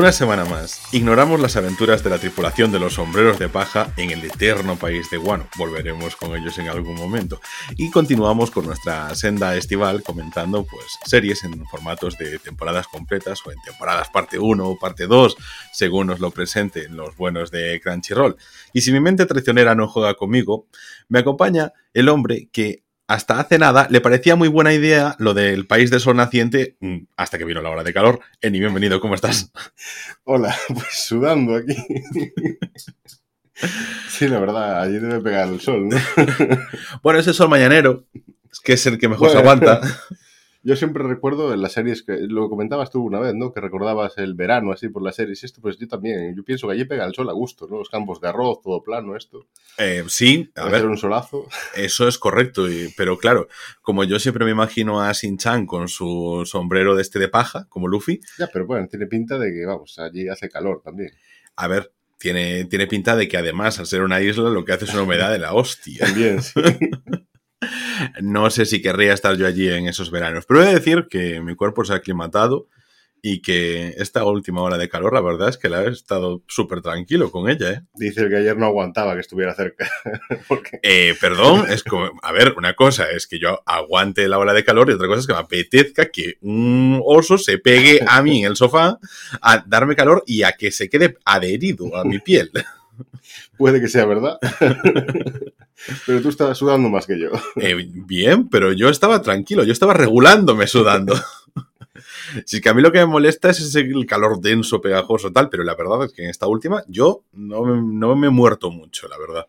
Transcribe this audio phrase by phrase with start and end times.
[0.00, 4.08] Una semana más, ignoramos las aventuras de la tripulación de los sombreros de paja en
[4.08, 5.46] el eterno país de Guano.
[5.58, 7.38] Volveremos con ellos en algún momento.
[7.76, 13.52] Y continuamos con nuestra senda estival comentando pues series en formatos de temporadas completas o
[13.52, 15.36] en temporadas parte 1 o parte 2,
[15.70, 18.38] según nos lo presenten los buenos de Crunchyroll.
[18.72, 20.66] Y si mi mente traicionera no juega conmigo,
[21.10, 25.66] me acompaña el hombre que hasta hace nada le parecía muy buena idea lo del
[25.66, 28.20] país de sol naciente mm, hasta que vino la hora de calor.
[28.40, 29.50] Eni, bienvenido, ¿cómo estás?
[30.24, 31.76] Hola, pues sudando aquí.
[34.08, 35.98] Sí, la verdad, allí debe pegar el sol, ¿no?
[37.02, 38.06] bueno, ese sol mañanero,
[38.64, 39.82] que es el que mejor se aguanta.
[40.62, 43.52] Yo siempre recuerdo en las series que lo comentabas tú una vez, ¿no?
[43.52, 45.42] Que recordabas el verano así por las series.
[45.42, 46.36] Esto, pues yo también.
[46.36, 47.78] Yo pienso que allí pega el sol a gusto, ¿no?
[47.78, 49.46] Los campos de arroz, todo plano, esto.
[49.78, 50.84] Eh, sí, a ver.
[50.84, 51.48] un solazo.
[51.74, 53.48] Eso es correcto, pero claro,
[53.80, 57.88] como yo siempre me imagino a Shin-Chan con su sombrero de este de paja, como
[57.88, 58.20] Luffy.
[58.38, 61.10] Ya, pero bueno, tiene pinta de que, vamos, allí hace calor también.
[61.56, 64.84] A ver, tiene, tiene pinta de que además, al ser una isla, lo que hace
[64.84, 66.04] es una humedad de la hostia.
[66.04, 66.52] También, sí.
[68.22, 71.40] No sé si querría estar yo allí en esos veranos, pero he de decir que
[71.40, 72.68] mi cuerpo se ha aclimatado
[73.22, 76.80] y que esta última hora de calor, la verdad es que la he estado súper
[76.80, 77.70] tranquilo con ella.
[77.70, 77.82] ¿eh?
[77.94, 79.90] Dice que ayer no aguantaba que estuviera cerca.
[80.82, 84.64] eh, perdón, es como, a ver, una cosa es que yo aguante la hora de
[84.64, 88.40] calor y otra cosa es que me apetezca que un oso se pegue a mí
[88.40, 88.98] en el sofá
[89.42, 92.50] a darme calor y a que se quede adherido a mi piel.
[93.56, 94.38] Puede que sea verdad.
[96.06, 97.30] Pero tú estabas sudando más que yo.
[97.56, 101.14] Eh, bien, pero yo estaba tranquilo, yo estaba regulándome sudando.
[102.46, 105.48] Si que a mí lo que me molesta es ese el calor denso, pegajoso, tal,
[105.48, 109.08] pero la verdad es que en esta última yo no, no me he muerto mucho,
[109.08, 109.46] la verdad.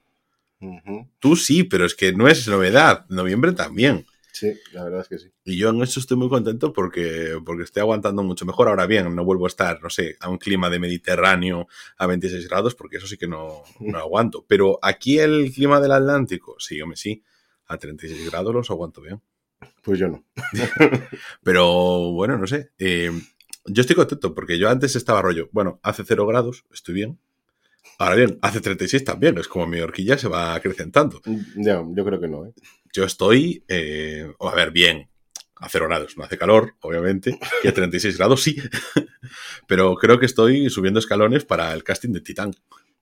[1.20, 3.06] Tú sí, pero es que no es novedad.
[3.10, 4.06] Noviembre también.
[4.31, 5.31] Sí, la verdad es que sí.
[5.43, 8.69] Y yo en eso estoy muy contento porque, porque estoy aguantando mucho mejor.
[8.69, 12.47] Ahora bien, no vuelvo a estar, no sé, a un clima de Mediterráneo a 26
[12.47, 14.45] grados porque eso sí que no, no aguanto.
[14.47, 17.23] Pero aquí el clima del Atlántico, sí, hombre, sí,
[17.67, 19.21] a 36 grados los aguanto bien.
[19.83, 20.23] Pues yo no.
[21.43, 22.71] Pero bueno, no sé.
[22.77, 23.11] Eh,
[23.65, 27.19] yo estoy contento porque yo antes estaba rollo, bueno, hace 0 grados, estoy bien.
[27.97, 31.21] Ahora bien, hace 36 también, es como mi horquilla se va acrecentando.
[31.55, 32.53] Ya, yo creo que no, ¿eh?
[32.93, 35.09] Yo estoy, eh, a ver, bien,
[35.55, 38.58] a 0 grados, no hace calor, obviamente, y a 36 grados sí,
[39.67, 42.53] pero creo que estoy subiendo escalones para el casting de Titán.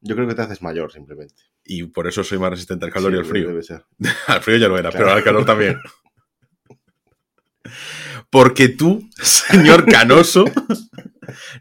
[0.01, 1.35] Yo creo que te haces mayor, simplemente.
[1.66, 3.47] Y por eso soy más resistente al calor y al frío.
[3.47, 3.85] Debe ser.
[4.28, 5.78] al frío ya lo era, pero al calor también.
[8.29, 10.46] Porque tú, señor canoso,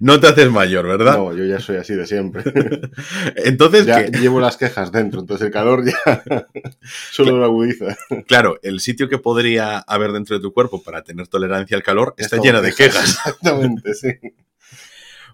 [0.00, 1.16] no te haces mayor, ¿verdad?
[1.16, 2.42] No, yo ya soy así de siempre.
[3.36, 6.22] entonces, ya llevo las quejas dentro, entonces el calor ya
[7.10, 7.96] solo lo agudiza.
[8.26, 12.14] Claro, el sitio que podría haber dentro de tu cuerpo para tener tolerancia al calor
[12.16, 13.04] está lleno de quejas.
[13.04, 14.08] Exactamente, sí.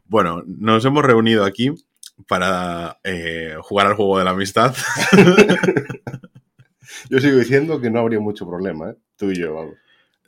[0.07, 1.73] Bueno, nos hemos reunido aquí
[2.29, 4.75] para eh, jugar al juego de la amistad.
[7.11, 8.95] yo sigo diciendo que no habría mucho problema, ¿eh?
[9.17, 9.75] Tú y yo, vamos.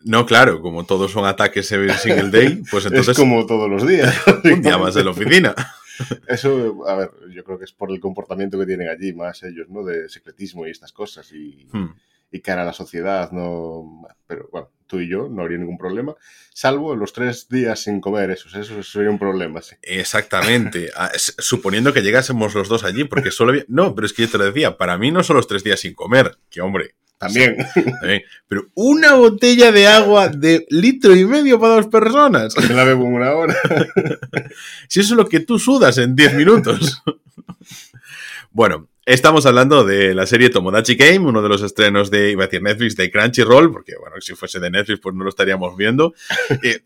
[0.07, 1.93] No, claro, como todos son ataques single
[2.31, 3.09] day, pues entonces.
[3.09, 4.15] Es como todos los días.
[4.45, 5.55] un día más de la oficina.
[6.29, 9.69] Eso, a ver, yo creo que es por el comportamiento que tienen allí, más ellos,
[9.69, 9.83] ¿no?
[9.83, 11.33] De secretismo y estas cosas.
[11.33, 11.95] Y, hmm.
[12.31, 14.07] y cara a la sociedad, no.
[14.29, 16.15] Pero bueno, tú y yo no habría ningún problema,
[16.53, 19.77] salvo los tres días sin comer, eso, eso sería un problema, sí.
[19.83, 24.31] Exactamente, ah, suponiendo que llegásemos los dos allí, porque solo No, pero es que yo
[24.31, 27.57] te lo decía, para mí no son los tres días sin comer, que hombre, también.
[28.49, 32.55] Pero una botella de agua de litro y medio para dos personas.
[32.69, 33.57] Me la bebo en una hora.
[34.89, 37.03] si eso es lo que tú sudas en 10 minutos.
[38.51, 42.47] bueno, estamos hablando de la serie Tomodachi Game, uno de los estrenos de, iba a
[42.47, 46.15] decir Netflix, de Crunchyroll, porque bueno, si fuese de Netflix pues no lo estaríamos viendo.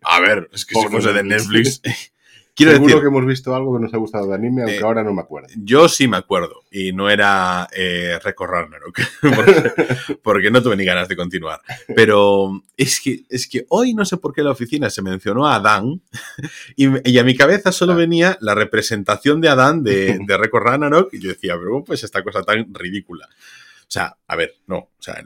[0.02, 1.80] a ver, es que si fuese de Netflix...
[2.60, 5.02] Quiero Seguro que hemos visto algo que nos ha gustado de anime, aunque eh, ahora
[5.02, 5.48] no me acuerdo.
[5.56, 8.18] Yo sí me acuerdo, y no era eh,
[10.22, 11.62] porque, no tuve ni ganas de continuar.
[11.96, 15.54] Pero es que, es que hoy no sé por qué la oficina se mencionó a
[15.54, 16.02] Adán,
[16.76, 21.18] y, a mi cabeza solo venía la representación de Adán de, de Record Ragnarok, y
[21.18, 23.24] yo decía, pero pues esta cosa tan ridícula.
[23.24, 25.24] O sea, a ver, no, o sea,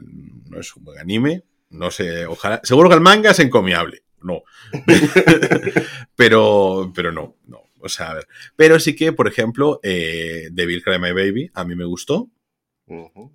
[0.49, 4.43] no es un buen anime, no sé, ojalá, seguro que el manga es encomiable no.
[6.15, 7.63] pero, pero no, no.
[7.79, 8.27] O sea, a ver.
[8.55, 12.29] Pero sí que, por ejemplo, eh, Devil Cry My Baby, a mí me gustó.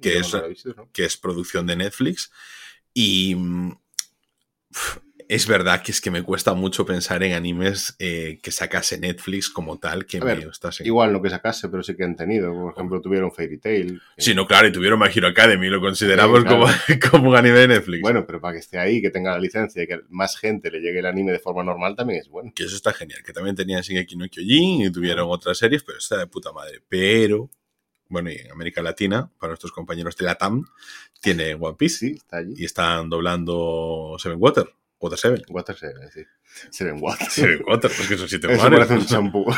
[0.00, 0.36] que, es,
[0.92, 2.32] que es producción de Netflix.
[2.92, 3.72] Y mm,
[5.30, 9.48] es verdad que es que me cuesta mucho pensar en animes eh, que sacase Netflix
[9.48, 10.50] como tal, que ver,
[10.80, 12.52] Igual no que sacase, pero sí que han tenido.
[12.52, 14.02] Por ejemplo, tuvieron Fairy Tail.
[14.18, 16.66] Sí, no, claro, y tuvieron My Hero Academy, lo consideramos como,
[17.12, 18.02] como un anime de Netflix.
[18.02, 20.80] Bueno, pero para que esté ahí, que tenga la licencia y que más gente le
[20.80, 22.50] llegue el anime de forma normal también es bueno.
[22.52, 25.98] Que eso está genial, que también tenían Shingeki no Kyojin y tuvieron otras series, pero
[25.98, 26.82] está de puta madre.
[26.88, 27.48] Pero
[28.08, 30.64] bueno, y en América Latina, para nuestros compañeros de la TAM,
[31.20, 31.98] tiene One Piece.
[31.98, 32.54] Sí, está allí.
[32.56, 34.66] Y están doblando Seven Water.
[35.00, 35.42] Water Seven.
[35.48, 36.22] Water Seven, sí.
[36.70, 37.26] Seven Water.
[37.30, 39.46] Seven Water, pues que son siete Eso parece un champú.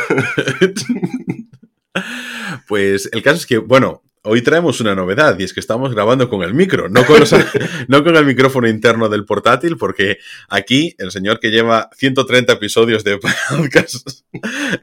[2.69, 6.29] pues el caso es que, bueno, Hoy traemos una novedad y es que estamos grabando
[6.29, 7.21] con el micro, no con,
[7.89, 13.03] no con el micrófono interno del portátil, porque aquí el señor que lleva 130 episodios
[13.03, 13.19] de
[13.59, 14.21] podcast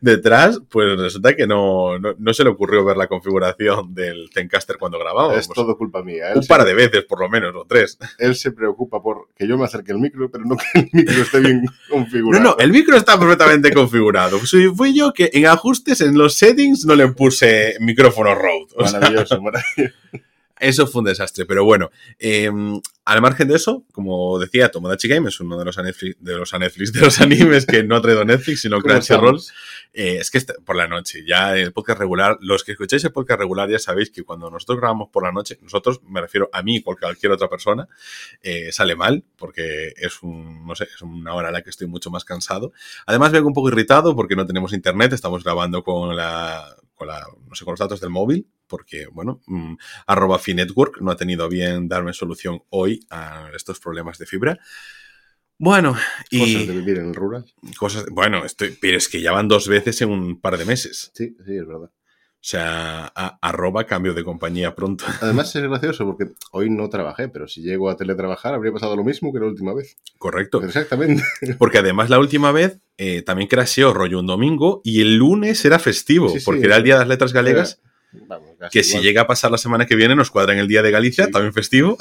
[0.01, 5.00] detrás, pues resulta que no, no, se le ocurrió ver la configuración del Zencaster cuando
[5.00, 5.38] grabábamos.
[5.38, 6.33] Es todo culpa mía.
[6.36, 7.97] Un par de veces, por lo menos, o tres.
[8.18, 11.21] Él se preocupa por que yo me acerque el micro, pero no que el micro
[11.21, 12.44] esté bien configurado.
[12.44, 14.38] No, no, el micro está perfectamente configurado.
[14.75, 18.91] Fui yo que en ajustes, en los settings, no le puse micrófono Rode.
[18.91, 19.29] Maravilloso.
[20.60, 21.90] Eso fue un desastre, pero bueno,
[22.20, 26.52] em, al margen de eso, como decía, Tomodachi Game es uno de los, de los,
[26.52, 29.40] de los animes que no ha traído Netflix, sino Crunchyroll.
[29.94, 33.40] Eh, es que por la noche, ya el podcast regular, los que escucháis el podcast
[33.40, 36.75] regular ya sabéis que cuando nosotros grabamos por la noche, nosotros, me refiero a mí
[36.75, 37.88] y cualquier otra persona,
[38.42, 41.88] eh, sale mal, porque es un, no sé, es una hora en la que estoy
[41.88, 42.74] mucho más cansado.
[43.06, 47.25] Además vengo un poco irritado porque no tenemos internet, estamos grabando con la, con la,
[47.48, 49.75] no sé, con los datos del móvil, porque, bueno, mmm,
[50.07, 54.60] arroba Finetwork no ha tenido bien darme solución hoy a estos problemas de fibra.
[55.57, 55.98] Bueno,
[56.30, 56.39] y...
[56.39, 57.45] Cosas de vivir en el rural.
[57.77, 61.12] Cosas, bueno, estoy, pero es que ya van dos veces en un par de meses.
[61.13, 61.92] Sí, sí, es verdad.
[62.42, 63.07] O sea,
[63.42, 65.04] arroba cambio de compañía pronto.
[65.22, 69.04] Además es gracioso porque hoy no trabajé, pero si llego a teletrabajar habría pasado lo
[69.04, 69.98] mismo que la última vez.
[70.18, 70.63] Correcto.
[70.63, 71.22] Exactamente.
[71.57, 75.80] Porque además la última vez eh, también crasheó rollo un domingo y el lunes era
[75.80, 77.81] festivo, porque era el Día de las Letras Galegas.
[78.72, 80.92] Que si llega a pasar la semana que viene nos cuadra en el Día de
[80.92, 81.98] Galicia, también festivo.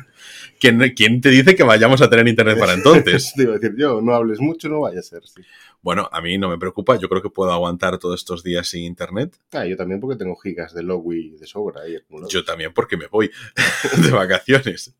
[0.60, 3.32] ¿Quién, ¿Quién, te dice que vayamos a tener internet para entonces?
[3.34, 5.22] Te iba a decir yo, no hables mucho, no vaya a ser.
[5.24, 5.42] Sí.
[5.82, 8.84] Bueno, a mí no me preocupa, yo creo que puedo aguantar todos estos días sin
[8.84, 9.36] internet.
[9.50, 11.82] Ah, yo también porque tengo gigas de Logui de sobra.
[11.82, 11.98] Ahí
[12.28, 13.30] yo también porque me voy
[13.98, 14.94] de vacaciones.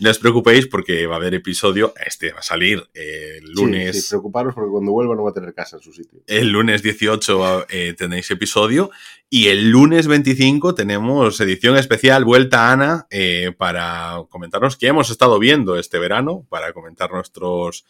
[0.00, 3.94] No os preocupéis porque va a haber episodio, este va a salir el lunes.
[3.94, 6.20] Sí, sí, preocuparos porque cuando vuelva no va a tener casa en su sitio.
[6.26, 8.90] El lunes 18 eh, tenéis episodio
[9.30, 15.38] y el lunes 25 tenemos edición especial Vuelta Ana eh, para comentarnos qué hemos estado
[15.38, 17.84] viendo este verano, para comentar nuestros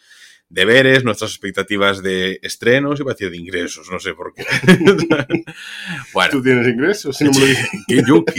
[0.49, 4.45] deberes, nuestras expectativas de estrenos y va a decir de ingresos, no sé por qué.
[6.13, 6.31] bueno.
[6.31, 7.17] ¿Tú tienes ingresos?
[7.17, 7.31] Si no
[7.87, 8.23] ¿Qué yo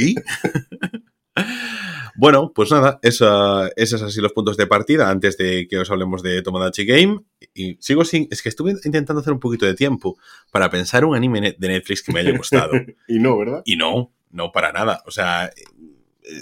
[2.18, 6.22] Bueno, pues nada, esos es así los puntos de partida antes de que os hablemos
[6.22, 7.20] de Tomodachi Game.
[7.52, 8.26] Y sigo sin.
[8.30, 10.16] Es que estuve intentando hacer un poquito de tiempo
[10.50, 12.72] para pensar un anime de Netflix que me haya gustado.
[13.06, 13.60] y no, ¿verdad?
[13.66, 15.02] Y no, no para nada.
[15.04, 15.50] O sea,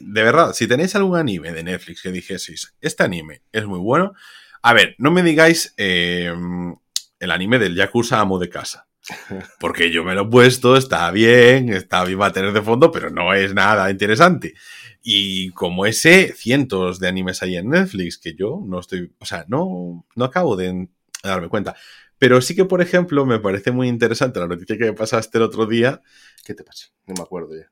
[0.02, 4.14] de verdad, si tenéis algún anime de Netflix que dijeseis, este anime es muy bueno,
[4.66, 6.32] a ver, no me digáis eh,
[7.20, 8.88] el anime del Yakuza Amo de Casa.
[9.60, 12.90] Porque yo me lo he puesto, está bien, está bien, va a tener de fondo,
[12.90, 14.54] pero no es nada interesante.
[15.02, 19.44] Y como ese, cientos de animes hay en Netflix que yo no estoy, o sea,
[19.48, 20.88] no, no acabo de
[21.22, 21.76] darme cuenta.
[22.16, 25.44] Pero sí que, por ejemplo, me parece muy interesante la noticia que me pasaste el
[25.44, 26.00] otro día.
[26.42, 26.86] ¿Qué te pasa?
[27.06, 27.70] No me acuerdo ya.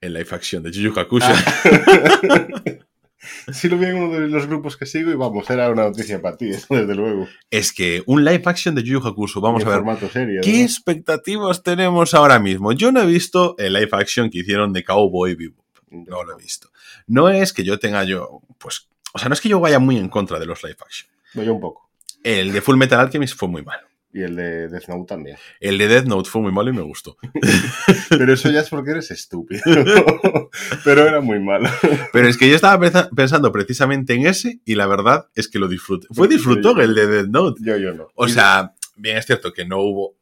[0.00, 1.34] En live action de Yu Hakusha.
[1.34, 2.62] Ah.
[3.52, 6.20] Sí lo vi en uno de los grupos que sigo y vamos, era una noticia
[6.20, 7.28] para ti, desde luego.
[7.50, 9.76] Es que un live action de Yu Hakusho, vamos a ver.
[9.76, 12.72] Formato serio, ¿Qué expectativas tenemos ahora mismo?
[12.72, 15.64] Yo no he visto el live action que hicieron de Cowboy Bebop.
[15.90, 16.70] No lo he visto.
[17.06, 19.98] No es que yo tenga yo, pues, o sea, no es que yo vaya muy
[19.98, 21.10] en contra de los live action.
[21.34, 21.90] No, yo un poco.
[22.22, 23.86] El de Full Metal Alchemist fue muy malo.
[24.14, 25.38] Y el de Death Note también.
[25.58, 27.16] El de Death Note fue muy malo y me gustó.
[28.10, 29.62] Pero eso ya es porque eres estúpido.
[30.84, 31.70] Pero era muy malo.
[32.12, 35.66] Pero es que yo estaba pensando precisamente en ese y la verdad es que lo
[35.66, 36.08] disfruté.
[36.10, 37.60] Fue disfrutó el de Death Note.
[37.64, 38.08] Yo, yo no.
[38.14, 40.16] O sea, bien es cierto que no hubo.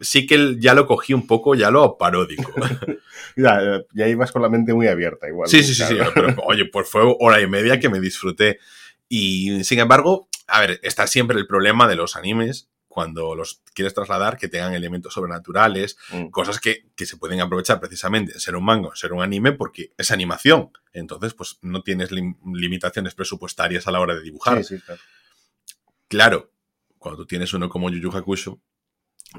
[0.00, 2.52] Sí que ya lo cogí un poco, ya lo paródico.
[3.36, 3.60] ya,
[3.94, 5.48] ya ibas con la mente muy abierta, igual.
[5.48, 5.96] Sí, sí, sí, sí.
[6.14, 8.58] Pero, oye, pues fue hora y media que me disfruté.
[9.08, 13.94] Y sin embargo, a ver, está siempre el problema de los animes cuando los quieres
[13.94, 16.30] trasladar, que tengan elementos sobrenaturales, mm.
[16.30, 20.72] cosas que, se pueden aprovechar precisamente ser un manga, ser un anime, porque es animación.
[20.92, 24.64] Entonces, pues no tienes limitaciones presupuestarias a la hora de dibujar.
[26.08, 26.50] claro.
[26.98, 28.60] cuando tú tienes uno como Yu Yu Hakusho,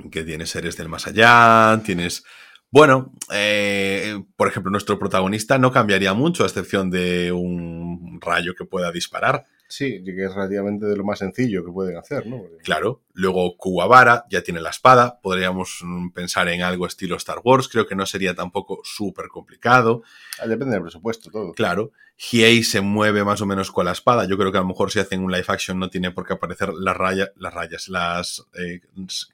[0.09, 2.23] que tiene seres del más allá, tienes...
[2.71, 8.63] Bueno, eh, por ejemplo, nuestro protagonista no cambiaría mucho, a excepción de un rayo que
[8.63, 12.41] pueda disparar Sí, que es relativamente de lo más sencillo que pueden hacer, ¿no?
[12.63, 13.03] Claro.
[13.13, 15.19] Luego Kuwabara ya tiene la espada.
[15.21, 17.69] Podríamos mm, pensar en algo estilo Star Wars.
[17.69, 20.01] Creo que no sería tampoco súper complicado.
[20.41, 21.53] Ah, depende del presupuesto, todo.
[21.53, 21.91] Claro.
[22.17, 24.25] Hiei se mueve más o menos con la espada.
[24.25, 26.33] Yo creo que a lo mejor si hacen un live action no tiene por qué
[26.33, 28.47] aparecer las rayas, las rayas, las...
[28.55, 28.81] Eh,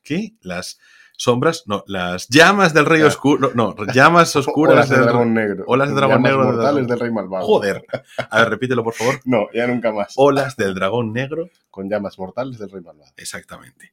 [0.04, 0.34] ¿Qué?
[0.42, 0.80] Las
[1.18, 5.64] sombras, no, las llamas del rey oscuro, no, llamas oscuras Olas del dragón negro.
[5.68, 6.44] Olas del dragón negro.
[6.44, 7.46] Mortales del rey malvado.
[7.46, 7.86] Joder.
[8.30, 9.20] A ver, repítelo, por favor.
[9.26, 10.14] No, ya nunca más.
[10.18, 11.50] Olas del dragón negro.
[11.70, 13.12] Con llamas mortales del rey malvado.
[13.18, 13.92] Exactamente.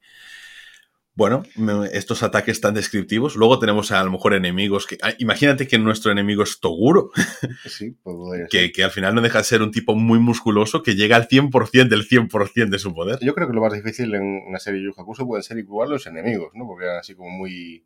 [1.15, 1.43] Bueno,
[1.91, 3.35] estos ataques tan descriptivos.
[3.35, 4.97] Luego tenemos a, lo mejor enemigos que.
[5.03, 7.11] Ah, imagínate que nuestro enemigo es Toguro.
[7.67, 10.95] Sí, pues que, que, al final no deja de ser un tipo muy musculoso que
[10.95, 13.19] llega al 100% del 100% de su poder.
[13.21, 15.89] Yo creo que lo más difícil en una serie de Yu Hakusho pueden ser igual
[15.89, 16.65] los enemigos, ¿no?
[16.65, 17.85] Porque eran así como muy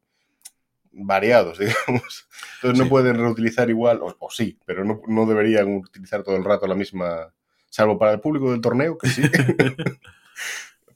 [0.91, 2.27] variados, digamos.
[2.55, 6.45] Entonces no pueden reutilizar igual, o, o sí, pero no, no deberían utilizar todo el
[6.45, 7.33] rato la misma.
[7.69, 9.21] Salvo para el público del torneo, que sí.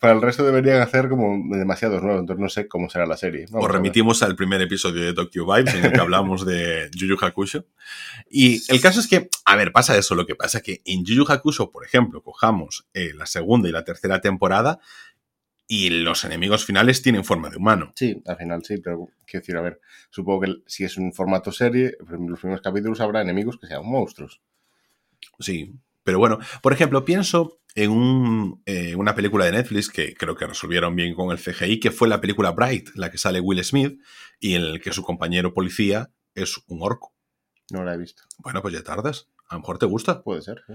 [0.01, 3.46] para el resto deberían hacer como demasiados nuevos, entonces no sé cómo será la serie.
[3.51, 7.15] Vamos Os remitimos al primer episodio de Tokyo Vibes en el que hablamos de Yu
[7.22, 7.67] Hakusho.
[8.27, 11.05] Y el caso es que, a ver, pasa eso, lo que pasa es que en
[11.05, 14.79] Yu Hakusho, por ejemplo, cojamos eh, la segunda y la tercera temporada
[15.67, 17.93] y los enemigos finales tienen forma de humano.
[17.96, 21.51] Sí, al final sí, pero quiero decir, a ver, supongo que si es un formato
[21.51, 24.41] serie, en los primeros capítulos habrá enemigos que sean monstruos.
[25.38, 25.75] Sí,
[26.11, 30.45] pero bueno, por ejemplo, pienso en un, eh, una película de Netflix que creo que
[30.45, 33.97] resolvieron bien con el CGI, que fue la película Bright, la que sale Will Smith
[34.37, 37.13] y en el que su compañero policía es un orco.
[37.71, 38.23] No la he visto.
[38.39, 39.29] Bueno, pues ya tardas.
[39.47, 40.21] A lo mejor te gusta.
[40.21, 40.65] Puede ser.
[40.67, 40.73] ¿sí?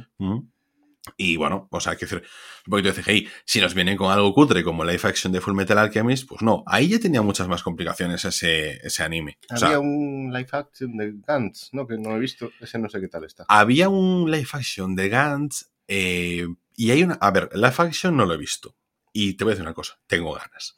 [1.17, 2.23] Y bueno, o sea, hay que decir,
[2.67, 3.29] un poquito de CGI.
[3.45, 6.65] Si nos vienen con algo cutre como Life Action de Full Metal Alchemist, pues no.
[6.67, 9.39] Ahí ya tenía muchas más complicaciones ese, ese anime.
[9.49, 11.87] Había o sea, un Life Action de Gantz, ¿no?
[11.87, 12.51] Que no he visto.
[12.61, 13.45] Ese no sé qué tal está.
[13.49, 15.71] Había un Life Action de Gantz.
[15.89, 16.47] Eh,
[16.77, 17.15] y hay una.
[17.15, 18.75] A ver, Life Action no lo he visto.
[19.13, 19.99] Y te voy a decir una cosa.
[20.07, 20.77] Tengo ganas.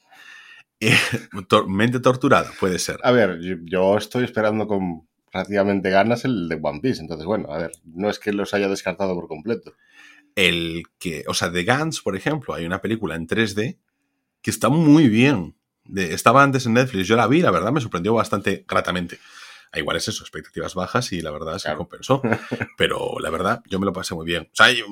[0.80, 0.96] Eh,
[1.66, 2.98] mente torturada, puede ser.
[3.02, 7.00] A ver, yo, yo estoy esperando con relativamente ganas el de One Piece.
[7.00, 9.74] Entonces, bueno, a ver, no es que los haya descartado por completo
[10.38, 13.76] el que, o sea, de Gans, por ejemplo, hay una película en 3D
[14.40, 15.56] que está muy bien.
[15.84, 19.18] De, estaba antes en Netflix, yo la vi, la verdad me sorprendió bastante gratamente.
[19.72, 21.78] A igual es eso, expectativas bajas y la verdad es que claro.
[21.78, 22.22] compensó.
[22.78, 24.44] Pero la verdad, yo me lo pasé muy bien.
[24.44, 24.86] O sea, yo,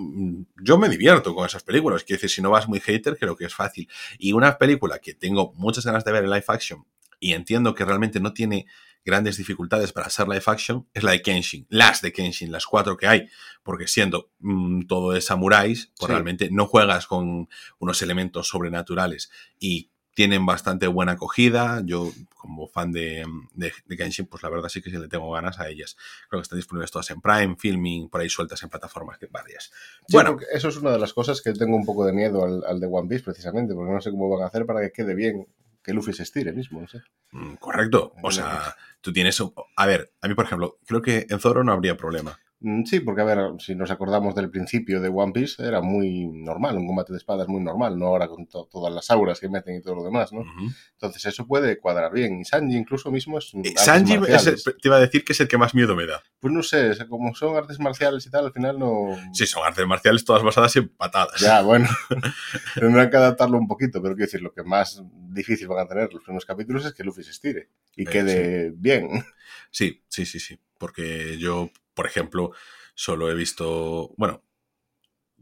[0.61, 2.03] yo, me divierto con esas películas.
[2.03, 3.89] Quiero decir, si no vas muy hater, creo que es fácil.
[4.19, 6.85] Y una película que tengo muchas ganas de ver en live action
[7.21, 8.67] y entiendo que realmente no tiene
[9.07, 12.97] grandes dificultades para hacer live action es la de Kenshin, las de Kenshin, las cuatro
[12.97, 13.29] que hay,
[13.63, 16.13] porque siendo mmm, todo de samuráis, pues sí.
[16.13, 17.49] realmente no juegas con
[17.79, 21.83] unos elementos sobrenaturales y tienen bastante buena acogida.
[21.85, 25.31] Yo, como fan de, de, de, Kenshin, pues la verdad sí que sí le tengo
[25.31, 25.97] ganas a ellas.
[26.29, 29.71] Creo que están disponibles todas en Prime, Filming, por ahí sueltas en plataformas varias.
[30.09, 32.65] Sí, bueno, eso es una de las cosas que tengo un poco de miedo al,
[32.65, 35.15] al de One Piece, precisamente, porque no sé cómo van a hacer para que quede
[35.15, 35.47] bien
[35.87, 37.01] que Luffy se estire mismo, no sé.
[37.31, 38.13] Mm, correcto.
[38.21, 39.41] O sea, tú tienes.
[39.77, 42.41] A ver, a mí, por ejemplo, creo que en Zoro no habría problema.
[42.61, 46.27] Mm, Sí, porque a ver, si nos acordamos del principio de One Piece, era muy
[46.27, 49.49] normal, un combate de espadas muy normal, no ahora con to todas las auras que
[49.49, 50.41] meten y todo lo demás, ¿no?
[50.41, 50.75] Uh -huh.
[50.93, 52.41] Entonces eso puede cuadrar bien.
[52.41, 53.53] Y Sanji incluso mismo es...
[53.55, 56.07] Eh, Sanji es el, te iba a decir que es el que más miedo me
[56.07, 56.23] da.
[56.41, 59.09] Pues no sé, como son artes marciales y tal, al final no...
[59.33, 61.41] Sí, son artes marciales todas basadas en patadas.
[61.41, 61.89] Ya, bueno,
[62.75, 66.13] tendrán que adaptarlo un poquito, pero quiero decir, lo que más difícil van a tener
[66.13, 68.75] los primeros capítulos es que Luffy se estire y eh, quede sí.
[68.79, 69.25] bien.
[69.71, 72.53] Sí, sí, sí, sí, porque yo, por ejemplo
[72.95, 74.45] solo he visto, bueno,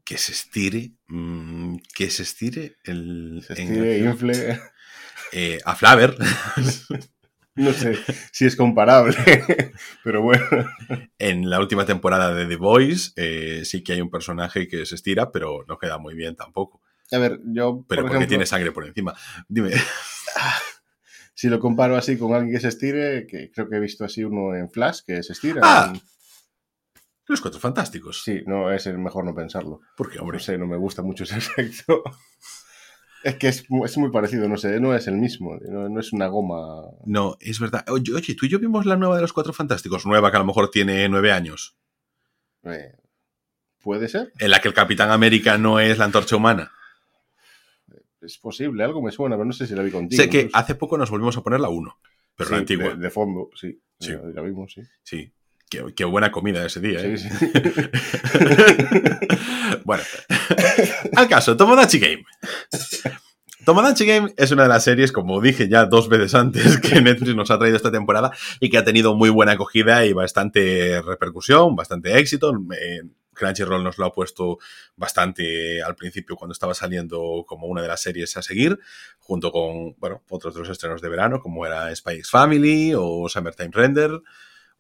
[0.05, 3.43] que se estire, mmm, que se estire el...
[3.47, 4.61] Se estire, en, infle...
[5.33, 6.17] Eh, a Flaver.
[7.57, 7.99] no sé
[8.31, 9.17] si es comparable,
[10.05, 10.45] pero bueno.
[11.19, 14.95] En la última temporada de The Voice eh, sí que hay un personaje que se
[14.95, 16.83] estira, pero no queda muy bien tampoco.
[17.11, 17.85] A ver, yo...
[17.89, 19.15] Pero por porque ejemplo, tiene sangre por encima.
[19.49, 19.73] Dime.
[21.35, 24.23] Si lo comparo así con alguien que se estire, que creo que he visto así
[24.23, 25.61] uno en Flash que se estira.
[25.65, 26.01] Ah, en...
[27.27, 28.23] Los Cuatro Fantásticos.
[28.23, 29.81] Sí, no, es el mejor no pensarlo.
[29.97, 30.39] ¿Por qué, hombre?
[30.39, 32.03] No sé, no me gusta mucho ese efecto.
[33.23, 36.13] Es que es, es, muy parecido, no sé, no es el mismo, no, no, es
[36.13, 36.83] una goma.
[37.07, 37.83] No, es verdad.
[37.89, 40.41] Oye, oye, tú y yo vimos la nueva de los Cuatro Fantásticos, nueva que a
[40.41, 41.75] lo mejor tiene nueve años.
[42.65, 42.93] Eh,
[43.81, 44.31] ¿Puede ser?
[44.39, 46.71] En la que el Capitán América no es la antorcha humana.
[48.21, 50.23] Es posible, algo me suena, pero no sé si la vi contigo.
[50.23, 50.59] Sé que incluso.
[50.59, 51.99] hace poco nos volvimos a poner la 1,
[52.37, 52.89] pero sí, la antigua.
[52.91, 53.81] De, de fondo, sí.
[53.99, 54.13] sí.
[54.13, 54.83] La, la vimos, sí.
[55.03, 55.33] Sí,
[55.69, 57.17] Qué, qué, buena comida ese día, ¿eh?
[57.17, 57.47] Sí, sí.
[59.85, 60.05] bueno,
[61.17, 62.25] al caso, Tomodachi Game.
[63.65, 67.35] Tomodachi Game es una de las series, como dije ya dos veces antes, que Netflix
[67.35, 68.31] nos ha traído esta temporada
[68.61, 72.53] y que ha tenido muy buena acogida y bastante repercusión, bastante éxito.
[73.33, 74.59] Crunchyroll nos lo ha puesto
[74.97, 78.79] bastante al principio cuando estaba saliendo como una de las series a seguir,
[79.19, 83.29] junto con, bueno, otros de los estrenos de verano, como era Spy X Family o
[83.29, 84.21] Summertime Render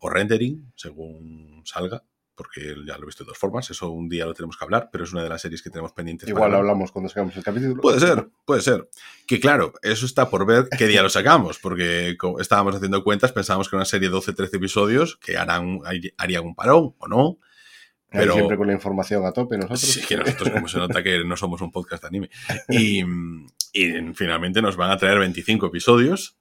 [0.04, 4.26] o Rendering, según salga porque ya lo he visto de dos formas, eso un día
[4.26, 6.28] lo tenemos que hablar, pero es una de las series que tenemos pendientes.
[6.28, 7.80] Igual lo hablamos cuando sacamos el capítulo.
[7.80, 8.88] Puede ser, puede ser.
[9.26, 13.68] Que claro, eso está por ver qué día lo sacamos, porque estábamos haciendo cuentas, pensábamos
[13.68, 15.80] que una serie de 12-13 episodios, que harán,
[16.16, 17.38] harían un parón o no.
[18.10, 19.80] Pero siempre con la información a tope nosotros.
[19.80, 22.30] Sí, que nosotros como se nota que no somos un podcast de anime.
[22.68, 23.02] Y,
[23.72, 26.36] y finalmente nos van a traer 25 episodios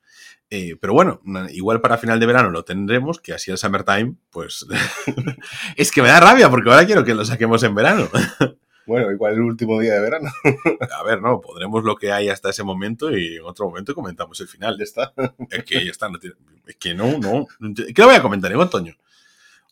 [0.50, 1.20] eh, pero bueno,
[1.52, 4.66] igual para final de verano lo tendremos, que así el Summertime, pues
[5.78, 8.10] es que me da rabia porque ahora quiero que lo saquemos en verano.
[8.86, 10.30] Bueno, igual el último día de verano.
[11.00, 14.40] A ver, no, podremos lo que hay hasta ese momento y en otro momento comentamos
[14.42, 14.78] el final.
[14.78, 15.14] Ya está.
[15.50, 16.10] Es que ya está.
[16.10, 16.20] No
[16.68, 17.48] es que no, no.
[17.74, 18.94] ¿Qué lo voy a comentar en otoño?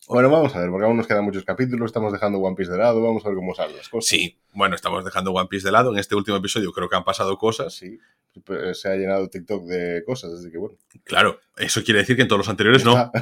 [0.08, 2.78] Bueno, vamos a ver, porque aún nos quedan muchos capítulos, estamos dejando One Piece de
[2.78, 4.08] lado, vamos a ver cómo salen las cosas.
[4.08, 5.92] Sí, bueno, estamos dejando One Piece de lado.
[5.92, 7.72] En este último episodio creo que han pasado cosas.
[7.74, 7.98] Sí.
[8.44, 10.76] Pues, se ha llenado TikTok de cosas, así que bueno.
[11.04, 13.12] Claro, eso quiere decir que en todos los anteriores no.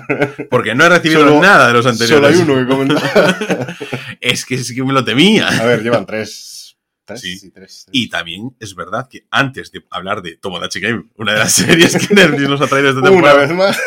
[0.50, 2.37] Porque no he recibido nada de los anteriores.
[2.37, 3.76] Solo hay uno que comentar.
[4.20, 5.49] es que es que me lo temía.
[5.49, 6.76] A ver, llevan tres.
[7.16, 7.52] sí.
[7.90, 12.06] Y también es verdad que antes de hablar de Tomodachi Game, una de las series
[12.06, 13.34] que Netflix nos ha traído esta temporada.
[13.34, 13.78] Una vez más.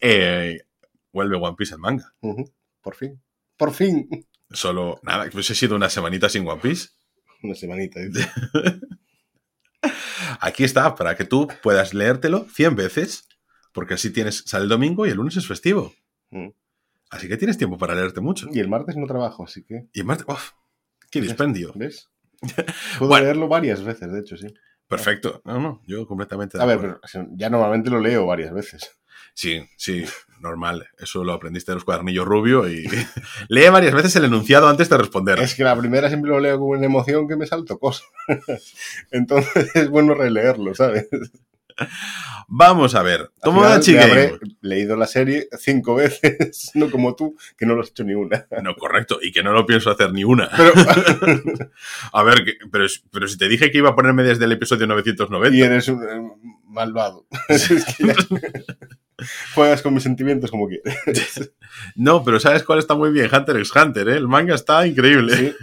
[0.00, 0.60] Eh,
[1.12, 2.14] vuelve One Piece en manga.
[2.80, 3.20] Por fin.
[3.56, 4.08] Por fin.
[4.50, 6.90] Solo, nada, pues he sido una semanita sin One Piece.
[7.42, 7.98] Una semanita,
[10.40, 13.26] Aquí está, para que tú puedas leértelo 100 veces,
[13.72, 15.92] porque así tienes, sale el domingo y el lunes es festivo.
[16.30, 16.50] Mm.
[17.10, 18.46] Así que tienes tiempo para leerte mucho.
[18.52, 19.88] Y el martes no trabajo, así que...
[19.92, 20.26] Y el martes,
[21.10, 21.72] ¡Qué dispendio!
[21.74, 22.10] ¿Ves?
[22.98, 24.46] Puedo leerlo varias veces, de hecho, sí.
[24.96, 25.42] Perfecto.
[25.44, 26.60] No, no, yo completamente.
[26.60, 27.00] a ver, pero
[27.32, 28.98] ya normalmente lo leo varias veces.
[29.34, 30.04] Sí, sí,
[30.40, 30.86] normal.
[30.98, 32.86] Eso lo aprendiste de los cuadernillos rubio y
[33.48, 35.38] lee varias veces el enunciado antes de responder.
[35.40, 38.06] Es que la primera siempre lo leo con una emoción que me salto cosas.
[39.10, 41.08] Entonces es bueno releerlo, ¿sabes?
[42.48, 43.30] Vamos a ver.
[43.42, 44.38] Tomodachi Game.
[44.60, 48.46] Leído la serie cinco veces, no como tú, que no lo has hecho ni una.
[48.62, 50.44] No, correcto, y que no lo pienso hacer ni una.
[52.12, 55.56] a ver, pero, pero si te dije que iba a ponerme desde el episodio 990.
[55.56, 57.26] Y eres un eh, malvado.
[59.54, 61.52] Juegas con mis sentimientos como quieres.
[61.94, 63.30] no, pero ¿sabes cuál está muy bien?
[63.32, 64.16] Hunter x Hunter, ¿eh?
[64.16, 65.54] El manga está increíble.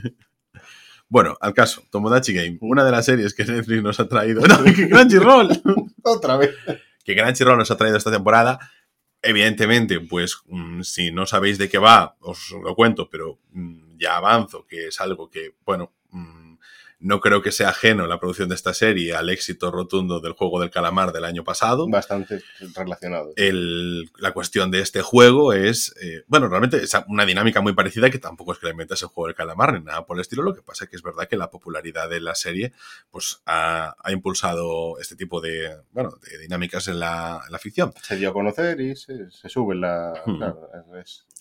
[1.09, 4.41] Bueno, al caso, Tomodachi Game, una de las series que Netflix nos ha traído.
[4.47, 5.49] ¡No, que Crunchyroll!
[6.03, 6.55] Otra vez.
[7.03, 8.59] Que Crunchyroll nos ha traído esta temporada.
[9.21, 14.17] Evidentemente, pues mm, si no sabéis de qué va, os lo cuento, pero mm, ya
[14.17, 16.38] avanzo, que es algo que, bueno, mm,
[16.99, 20.59] no creo que sea ajeno la producción de esta serie al éxito rotundo del juego
[20.59, 21.87] del calamar del año pasado.
[21.87, 22.41] Bastante
[22.75, 23.33] relacionado.
[23.37, 28.19] la cuestión de este juego es, eh, bueno, realmente es una dinámica muy parecida que
[28.19, 30.43] tampoco es que le inventas el juego del calamar ni nada por el estilo.
[30.43, 32.73] Lo que pasa es que es verdad que la popularidad de la serie
[33.11, 37.93] pues, ha, impulsado este tipo de, bueno, de dinámicas en la, ficción.
[38.01, 40.13] Se dio a conocer y se, sube la...
[40.25, 40.41] Hmm.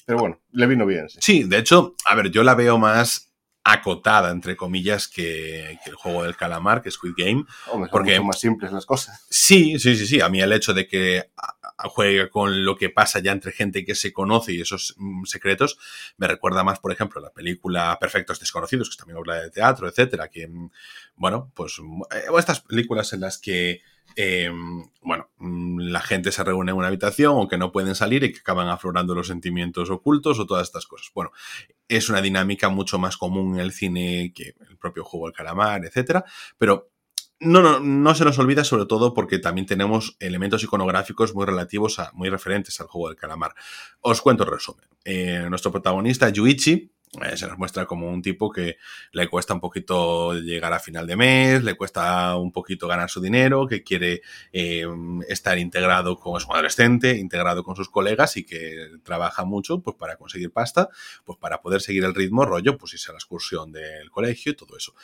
[0.04, 1.08] pero bueno, le vino bien.
[1.08, 3.27] sí, de hecho, a ver, yo la veo más
[3.72, 7.44] acotada, entre comillas, que, el juego del calamar, que es Squid Game.
[7.90, 9.26] porque son más simples las cosas.
[9.28, 10.20] Sí, sí, sí, sí.
[10.20, 11.30] A mí el hecho de que
[11.88, 15.78] juegue con lo que pasa ya entre gente que se conoce y esos mm, secretos
[16.16, 20.28] me recuerda más, por ejemplo, la película Perfectos Desconocidos, que también habla de teatro, etcétera,
[20.28, 20.70] que, mm,
[21.16, 21.78] bueno, pues
[22.10, 23.82] eh, estas películas en las que
[24.16, 28.24] Em, bueno, mm, la gente se reúne en una habitación o que no pueden salir
[28.24, 31.10] y que acaban aflorando los sentimientos ocultos o todas estas cosas.
[31.14, 31.30] Bueno,
[31.88, 35.84] es una dinámica mucho más común en el cine que el propio juego del calamar,
[35.84, 36.24] etcétera,
[36.56, 36.90] pero
[37.40, 41.98] no, no, no se nos olvida sobre todo porque también tenemos elementos iconográficos muy relativos
[41.98, 43.54] a, muy referentes al juego del calamar.
[44.00, 44.86] Os cuento el resumen.
[45.04, 46.92] Eh, nuestro protagonista, Yuichi,
[47.22, 48.76] eh, se nos muestra como un tipo que
[49.12, 53.20] le cuesta un poquito llegar a final de mes, le cuesta un poquito ganar su
[53.20, 54.20] dinero, que quiere
[54.52, 54.86] eh,
[55.28, 60.16] estar integrado con su adolescente, integrado con sus colegas y que trabaja mucho pues para
[60.16, 60.90] conseguir pasta,
[61.24, 64.56] pues para poder seguir el ritmo, rollo, pues irse a la excursión del colegio y
[64.56, 64.94] todo eso.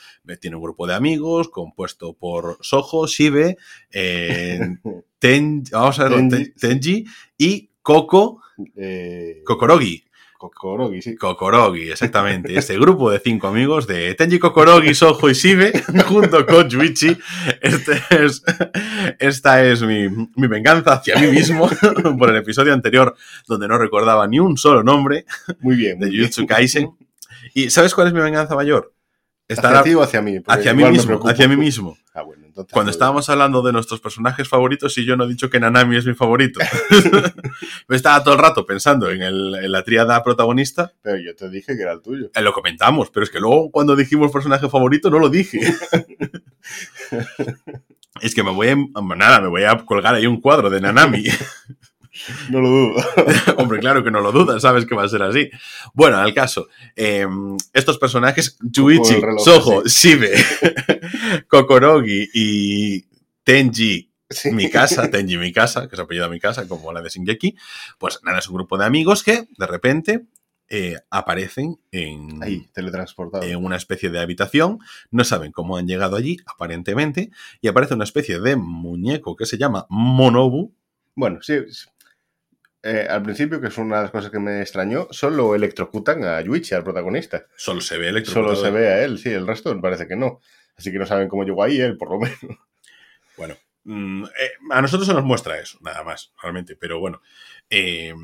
[0.40, 3.57] Tiene un grupo de amigos compuesto por Soho, Shibe,
[3.90, 4.61] eh,
[5.73, 7.07] vamos a ver, Tenji.
[7.38, 8.43] y Coco
[9.45, 10.05] Kokorogi.
[10.50, 11.16] Kokorogi, sí.
[11.16, 12.54] Kokorogi, exactamente.
[12.59, 15.72] Este grupo de cinco amigos de Tenji Kokorogi, Soho y Shibe,
[16.09, 17.16] junto con Juichi.
[17.61, 18.42] Este es,
[19.18, 21.68] esta es mi, mi, venganza hacia mí mismo
[22.18, 23.14] por el episodio anterior,
[23.46, 25.24] donde no recordaba ni un solo nombre
[25.61, 26.90] muy bien, de Jujutsu Kaisen.
[27.54, 28.93] ¿Y sabes cuál es mi venganza mayor?
[29.48, 30.38] ¿Hacia ti o hacia mí?
[30.46, 31.98] Hacia mí mismo, hacia mí mismo.
[32.14, 35.50] Ah, bueno, entonces, Cuando estábamos hablando de nuestros personajes favoritos y yo no he dicho
[35.50, 36.61] que Nanami es mi favorito.
[37.88, 40.92] Me estaba todo el rato pensando en, el- en la tríada protagonista.
[41.02, 42.30] Pero yo te dije que era el tuyo.
[42.35, 45.61] Eh, lo comentamos, pero es que luego cuando dijimos personaje favorito no lo dije.
[48.22, 48.76] es que me voy a...
[49.16, 51.24] Nada, me voy a colgar ahí un cuadro de Nanami.
[52.50, 52.94] No lo dudo.
[53.59, 55.50] Hombre, claro que no lo dudas, sabes que va a ser así.
[55.94, 57.27] Bueno, al caso, eh,
[57.72, 60.33] estos personajes, Yuichi, Soho, Shibe,
[61.48, 63.05] Kokorogi y
[63.42, 64.50] Tenji Sí.
[64.50, 67.57] Mikasa, Tenji Mikasa, que es apellido Mikasa, como la de Shingeki,
[67.98, 70.24] pues nada, es un grupo de amigos que de repente
[70.68, 73.44] eh, aparecen en, Ahí, teletransportado.
[73.44, 74.79] en una especie de habitación,
[75.11, 79.59] no saben cómo han llegado allí, aparentemente, y aparece una especie de muñeco que se
[79.59, 80.74] llama Monobu,
[81.14, 81.59] Bueno, sí.
[82.87, 86.42] Eh, al principio, que es una de las cosas que me extrañó, solo electrocutan a
[86.42, 87.47] Yuichi, al protagonista.
[87.57, 88.55] solo se ve electrocutado.
[88.55, 90.40] Solo se ve a él, sí, el resto parece que no.
[90.77, 92.38] Así que no saben cómo llegó ahí él, por lo menos.
[93.38, 96.77] Bueno, mm, eh, a nosotros se nos muestra eso, nada más, realmente.
[96.77, 97.23] Pero bueno,
[97.70, 98.14] eh,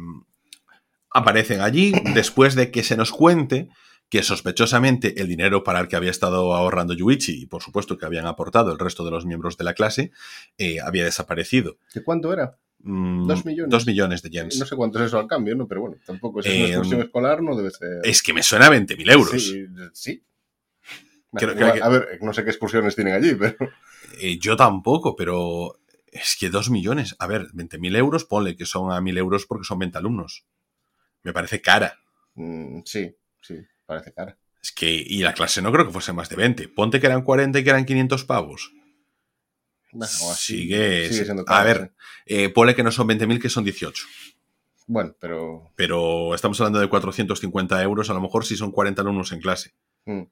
[1.11, 3.71] aparecen allí después de que se nos cuente
[4.11, 8.07] que sospechosamente el dinero para el que había estado ahorrando Yuichi y por supuesto que
[8.07, 10.11] habían aportado el resto de los miembros de la clase
[10.59, 11.79] eh, había desaparecido.
[11.95, 12.59] ¿De cuánto era?
[12.83, 13.71] Mm, Dos millones.
[13.71, 14.59] Dos millones de yens.
[14.59, 15.69] No sé cuánto es eso al cambio, ¿no?
[15.69, 18.01] Pero bueno, tampoco es una Eh, excursión escolar, no debe ser.
[18.05, 19.43] Es que me suena a 20.000 euros.
[19.43, 20.23] Sí, sí.
[21.33, 23.57] Creo que- igual, A ver, no sé qué excursiones tienen allí, pero.
[24.21, 25.79] Eh, yo tampoco, pero
[26.11, 27.15] es que dos millones.
[27.19, 30.45] A ver, 20.000 euros, ponle que son a 1.000 euros porque son 20 alumnos.
[31.23, 31.99] Me parece cara.
[32.35, 34.37] mm, sí, sí, parece cara.
[34.63, 36.69] Es que, y la clase no creo que fuese más de 20.
[36.69, 38.73] Ponte que eran 40 y que eran 500 pavos.
[40.37, 41.93] Sigue, sigue siendo a caro, ver,
[42.27, 42.35] sí.
[42.35, 44.05] eh, ponle que no son 20.000, que son 18.
[44.87, 45.71] Bueno, pero.
[45.77, 49.73] Pero estamos hablando de 450 euros, a lo mejor si son 40 alumnos en clase.
[50.07, 50.23] mm.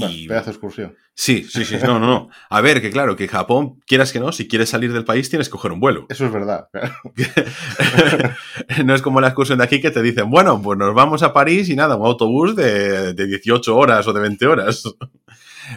[0.00, 0.96] Bueno, Y- pedazo de excursión.
[1.12, 2.30] Sí, sí, sí, no, no, no.
[2.48, 5.48] A ver, que claro, que Japón, quieras que no, si quieres salir del país tienes
[5.48, 6.06] que coger un vuelo.
[6.08, 6.68] Eso es verdad.
[6.70, 6.94] claro.
[8.84, 11.32] no es como la excursión de aquí que te dicen, bueno, pues nos vamos a
[11.32, 14.84] París y nada, un autobús de, de 18 horas o de 20 horas.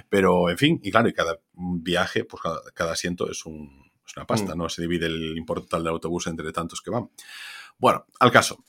[0.10, 4.16] Pero, en fin, y claro, y cada viaje, pues cada, cada asiento es, un, es
[4.16, 4.58] una pasta, Mm.
[4.58, 4.70] ¿no?
[4.70, 7.10] Se divide el importe total del autobús entre tantos que van.
[7.78, 8.64] Bueno, al caso.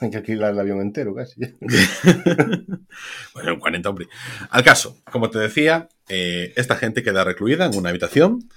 [0.00, 1.40] Hay que alquilar el avión entero casi.
[3.34, 4.08] bueno, 40, hombre.
[4.50, 8.48] Al caso, como te decía, eh, esta gente queda recluida en una habitación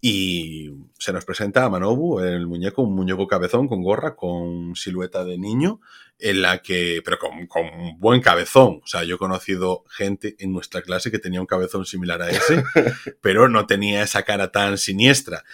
[0.00, 5.24] y se nos presenta a Manobu, el muñeco, un muñeco cabezón con gorra, con silueta
[5.24, 5.80] de niño,
[6.18, 8.80] en la que, pero con, con un buen cabezón.
[8.82, 12.30] O sea, yo he conocido gente en nuestra clase que tenía un cabezón similar a
[12.30, 12.64] ese,
[13.20, 15.44] pero no tenía esa cara tan siniestra.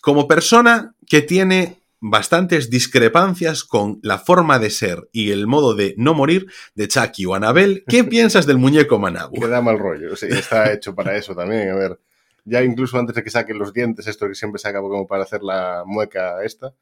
[0.00, 5.94] Como persona que tiene bastantes discrepancias con la forma de ser y el modo de
[5.98, 9.38] no morir de Chucky o Anabel, ¿qué piensas del muñeco Manabu?
[9.38, 10.16] Que da mal rollo.
[10.16, 11.70] Sí, está hecho para eso también.
[11.70, 12.00] A ver,
[12.44, 15.42] ya incluso antes de que saquen los dientes, esto que siempre saca como para hacer
[15.42, 16.72] la mueca esta,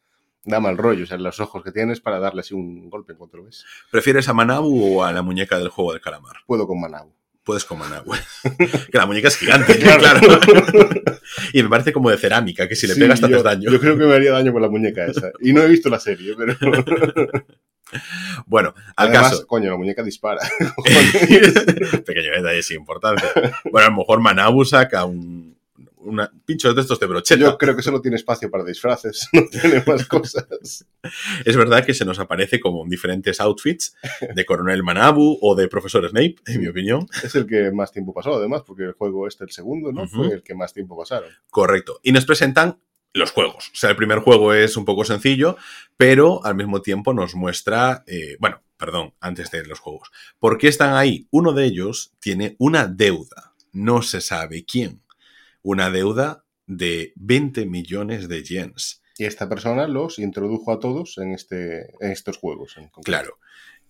[0.45, 1.05] da mal rollo.
[1.05, 3.65] O sea, los ojos que tienes para darle así un golpe en cuanto lo ves.
[3.91, 6.37] ¿Prefieres a Manabu o a la muñeca del juego del calamar?
[6.47, 7.13] Puedo con Manabu.
[7.45, 8.13] Puedes con Manabu.
[8.93, 10.21] que la muñeca es gigante, Claro.
[10.21, 10.41] claro.
[11.53, 13.71] y me parece como de cerámica, que si le Sí, pegas te haces daño.
[13.71, 15.31] Yo creo que me haría daño con la muñeca esa.
[15.41, 16.55] Y no he visto la serie, pero.
[18.47, 19.47] Bueno, al Además, caso.
[19.47, 20.41] coño, la muñeca dispara.
[22.07, 23.29] Pequeño detalle sin importancia.
[23.71, 25.59] Bueno, a lo mejor Manabu saca un
[26.09, 27.41] una, pinchos de estos de brocheta.
[27.41, 30.87] Yo creo que solo tiene espacio para disfraces, no tiene más cosas.
[31.45, 33.95] Es verdad que se nos aparece como en diferentes outfits
[34.35, 37.07] de Coronel Manabu o de Profesor Snape, en mi opinión.
[37.23, 40.09] Es el que más tiempo pasó, además, porque el juego este, el segundo, ¿no?
[40.09, 41.31] Fue el que más tiempo pasaron.
[41.51, 42.01] Correcto.
[42.03, 42.79] Y nos presentan
[43.13, 43.71] los juegos.
[43.73, 45.57] O sea, el primer juego es un poco sencillo,
[45.97, 50.11] pero al mismo tiempo nos muestra, eh, bueno, perdón, antes de los juegos.
[50.39, 51.27] ¿Por qué están ahí?
[51.31, 53.55] Uno de ellos tiene una deuda.
[53.73, 55.03] No se sabe quién.
[55.63, 59.03] Una deuda de 20 millones de yens.
[59.19, 62.77] Y esta persona los introdujo a todos en, este, en estos juegos.
[62.77, 62.89] en.
[63.03, 63.39] Claro.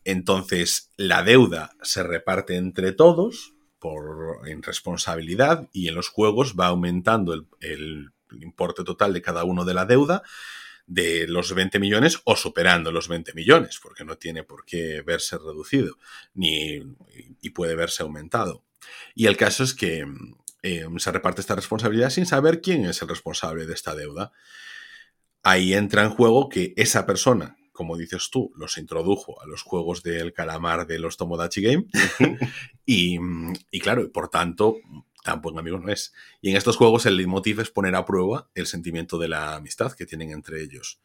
[0.04, 7.34] Entonces, la deuda se reparte entre todos por responsabilidad y en los juegos va aumentando
[7.34, 10.22] el, el importe total de cada uno de la deuda
[10.88, 15.36] de los 20 millones o superando los 20 millones, porque no tiene por qué verse
[15.36, 15.98] reducido
[16.34, 16.82] ni,
[17.42, 18.64] y puede verse aumentado.
[19.14, 20.06] Y el caso es que
[20.62, 24.32] eh, se reparte esta responsabilidad sin saber quién es el responsable de esta deuda.
[25.42, 30.02] Ahí entra en juego que esa persona, como dices tú, los introdujo a los juegos
[30.02, 31.86] del calamar de los Tomodachi Game
[32.86, 33.18] y,
[33.70, 34.76] y claro, por tanto,
[35.24, 36.12] tan buen amigo no es.
[36.40, 39.92] Y en estos juegos el leitmotiv es poner a prueba el sentimiento de la amistad
[39.92, 41.00] que tienen entre ellos.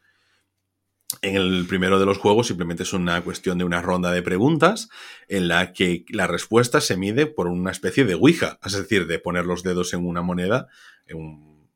[1.22, 4.88] En el primero de los juegos simplemente es una cuestión de una ronda de preguntas
[5.28, 9.18] en la que la respuesta se mide por una especie de Ouija, es decir, de
[9.18, 10.68] poner los dedos en una moneda,
[11.06, 11.70] en un,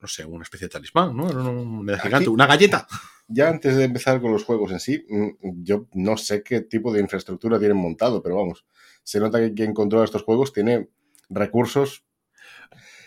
[0.00, 1.24] no sé, una especie de talismán, ¿no?
[1.24, 2.86] Una, gigante, una galleta.
[3.26, 6.92] Ya antes de empezar con los juegos en sí, mm, yo no sé qué tipo
[6.92, 8.64] de infraestructura tienen montado, pero vamos,
[9.02, 10.88] se nota que quien controla estos juegos tiene
[11.28, 12.04] recursos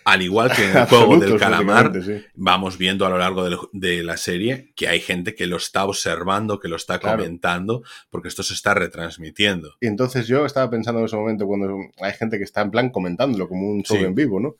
[0.07, 1.91] al igual que en el juego del calamar,
[2.33, 6.59] vamos viendo a lo largo de, la serie que hay gente que lo está observando,
[6.59, 9.73] que lo está comentando, porque esto se está retransmitiendo.
[9.81, 12.89] Y entonces yo estaba pensando en ese momento cuando hay gente que está en plan
[12.89, 14.55] comentándolo como un show en vivo, ¿no?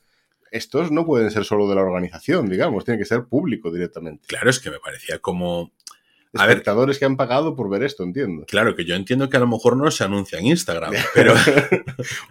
[0.50, 4.26] Estos no pueden ser solo de la organización, digamos, tiene que ser público directamente.
[4.26, 5.72] Claro, es que me parecía como
[6.32, 8.44] espectadores que han pagado por ver esto, entiendo.
[8.46, 11.34] Claro, que yo entiendo que a lo mejor no se anuncia en Instagram, pero...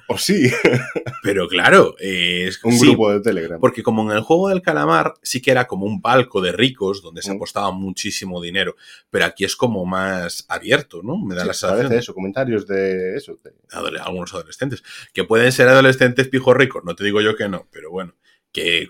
[0.08, 0.52] o sí.
[1.24, 2.64] pero claro, es...
[2.64, 3.60] Un grupo de Telegram.
[3.60, 7.02] Porque como en el juego del calamar sí que era como un palco de ricos
[7.02, 7.36] donde se mm.
[7.36, 8.76] apostaba muchísimo dinero,
[9.10, 11.18] pero aquí es como más abierto, ¿no?
[11.18, 11.94] Me da la sensación.
[11.94, 13.38] eso, comentarios de eso.
[13.72, 14.84] algunos adolescentes.
[15.14, 18.16] Que pueden ser adolescentes pijos ricos, no te digo yo que no, pero bueno,
[18.52, 18.88] que,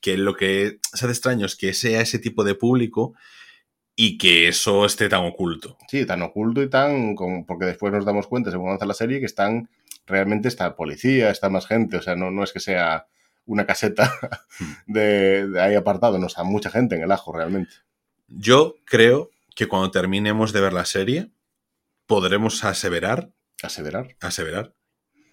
[0.00, 3.14] que lo que se hace extraño es que sea ese tipo de público
[3.96, 5.78] y que eso esté tan oculto.
[5.88, 7.14] Sí, tan oculto y tan...
[7.46, 9.68] porque después nos damos cuenta, según avanza la serie, que están...
[10.06, 13.06] Realmente está policía, está más gente, o sea, no, no es que sea
[13.46, 14.12] una caseta
[14.60, 14.92] hmm.
[14.92, 17.72] de, de ahí apartado, no, está mucha gente en el ajo realmente.
[18.28, 21.30] Yo creo que cuando terminemos de ver la serie,
[22.06, 23.30] podremos aseverar.
[23.62, 24.14] ¿Aseverar?
[24.20, 24.74] Aseverar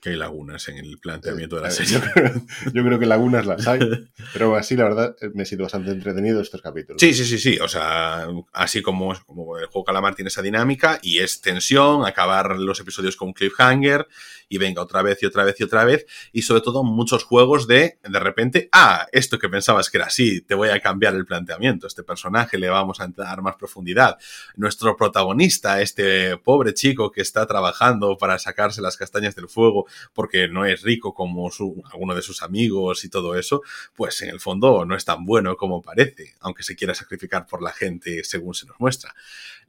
[0.02, 1.94] que hay lagunas en el planteamiento de la serie.
[2.74, 3.80] Yo, creo que lagunas las hay,
[4.34, 7.00] pero así la verdad me ha sido bastante entretenido estos capítulos.
[7.00, 7.60] Sí, sí, sí, sí.
[7.60, 12.58] O sea, así como, como el juego Calamar tiene esa dinámica y es tensión, acabar
[12.58, 14.08] los episodios con cliffhanger
[14.50, 16.08] y venga otra vez y otra vez y otra vez.
[16.34, 20.42] Y sobre todo muchos juegos de, de repente, ah, esto que pensabas que era así,
[20.42, 21.86] te voy a cambiar el planteamiento.
[21.86, 24.18] Este personaje le vamos a dar más profundidad.
[24.56, 30.48] Nuestro protagonista, este pobre chico que está trabajando para sacarse las castañas del fuego porque
[30.48, 33.62] no es rico como su, alguno de sus amigos y todo eso,
[33.96, 37.62] pues en el fondo no es tan bueno como parece, aunque se quiera sacrificar por
[37.62, 39.14] la gente según se nos muestra.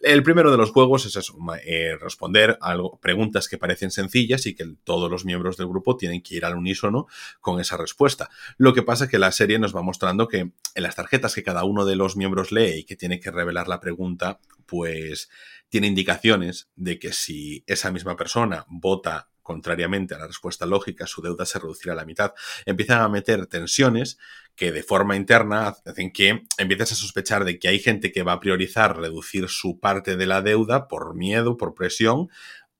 [0.00, 4.54] El primero de los juegos es eso, eh, responder a preguntas que parecen sencillas y
[4.54, 7.06] que todos los miembros del grupo tienen que ir al unísono
[7.40, 8.28] con esa respuesta.
[8.56, 11.44] Lo que pasa es que la serie nos va mostrando que en las tarjetas que
[11.44, 15.30] cada uno de los miembros lee y que tiene que revelar la pregunta, pues
[15.68, 21.22] tiene indicaciones de que si esa misma persona vota contrariamente a la respuesta lógica, su
[21.22, 22.33] deuda se reducirá a la mitad.
[22.64, 24.18] Empiezan a meter tensiones
[24.55, 28.33] que de forma interna hacen que empieces a sospechar de que hay gente que va
[28.33, 32.28] a priorizar reducir su parte de la deuda por miedo, por presión,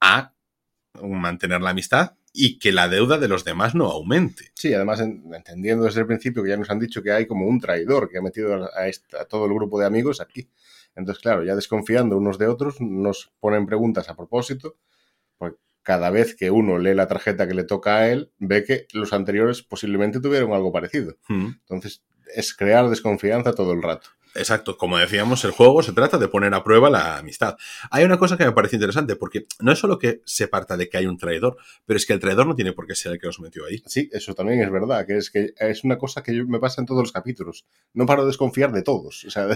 [0.01, 0.35] a
[1.01, 4.53] mantener la amistad y que la deuda de los demás no aumente.
[4.55, 7.61] Sí, además entendiendo desde el principio que ya nos han dicho que hay como un
[7.61, 10.48] traidor que ha metido a, todo el grupo de amigos aquí.
[10.94, 14.77] Entonces, claro, ya desconfiando unos de otros, nos ponen preguntas a propósito,
[15.83, 19.12] cada vez que uno lee la tarjeta que le toca a él, ve que los
[19.12, 21.16] anteriores posiblemente tuvieron algo parecido.
[21.29, 21.49] Hmm.
[21.61, 22.03] Entonces,
[22.35, 24.09] es crear desconfianza todo el rato.
[24.35, 27.57] Exacto, como decíamos, el juego se trata de poner a prueba la amistad.
[27.90, 30.88] Hay una cosa que me parece interesante, porque no es solo que se parta de
[30.88, 33.18] que hay un traidor, pero es que el traidor no tiene por qué ser el
[33.18, 33.83] que nos metió ahí.
[33.87, 36.87] Sí, eso también es verdad, que es que es una cosa que me pasa en
[36.87, 37.66] todos los capítulos.
[37.92, 39.25] No paro de desconfiar de todos.
[39.25, 39.49] O sea,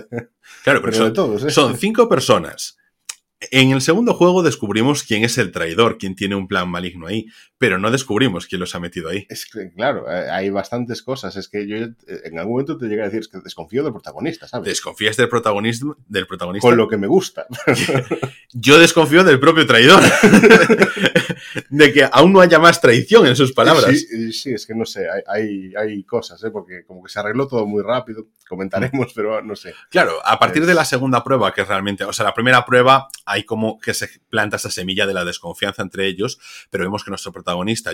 [0.62, 1.50] claro, pero, de todos, ¿eh?
[1.50, 2.76] son cinco personas
[3.40, 7.26] en el segundo juego descubrimos quién es el traidor, quién tiene un plan maligno ahí,
[7.58, 9.26] pero no descubrimos quién los ha metido ahí.
[9.30, 11.36] Es que, claro, eh, hay bastantes cosas.
[11.36, 11.92] Es que yo eh,
[12.24, 14.68] en algún momento te llega a decir que desconfío del protagonista, ¿sabes?
[14.68, 16.68] Desconfías del, protagonismo, del protagonista.
[16.68, 17.46] Con lo que me gusta.
[18.52, 20.02] yo desconfío del propio traidor.
[21.70, 23.86] de que aún no haya más traición en sus palabras.
[23.90, 26.50] Sí, sí es que no sé, hay, hay, cosas, ¿eh?
[26.50, 28.26] porque como que se arregló todo muy rápido.
[28.48, 29.74] Comentaremos, pero no sé.
[29.90, 33.44] Claro, a partir de la segunda prueba, que realmente, o sea, la primera prueba hay
[33.44, 36.38] como que se planta esa semilla de la desconfianza entre ellos,
[36.70, 37.45] pero vemos que nuestro protagonista,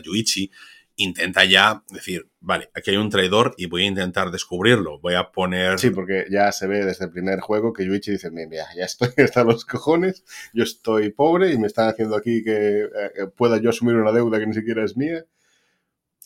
[0.03, 0.51] Yuichi,
[0.97, 5.33] intenta ya decir, vale, aquí hay un traidor y voy a intentar descubrirlo, voy a
[5.33, 5.79] poner...
[5.79, 9.09] Sí, porque ya se ve desde el primer juego que Yuichi dice, mira, ya estoy
[9.25, 13.71] hasta los cojones, yo estoy pobre y me están haciendo aquí que eh, pueda yo
[13.71, 15.25] asumir una deuda que ni siquiera es mía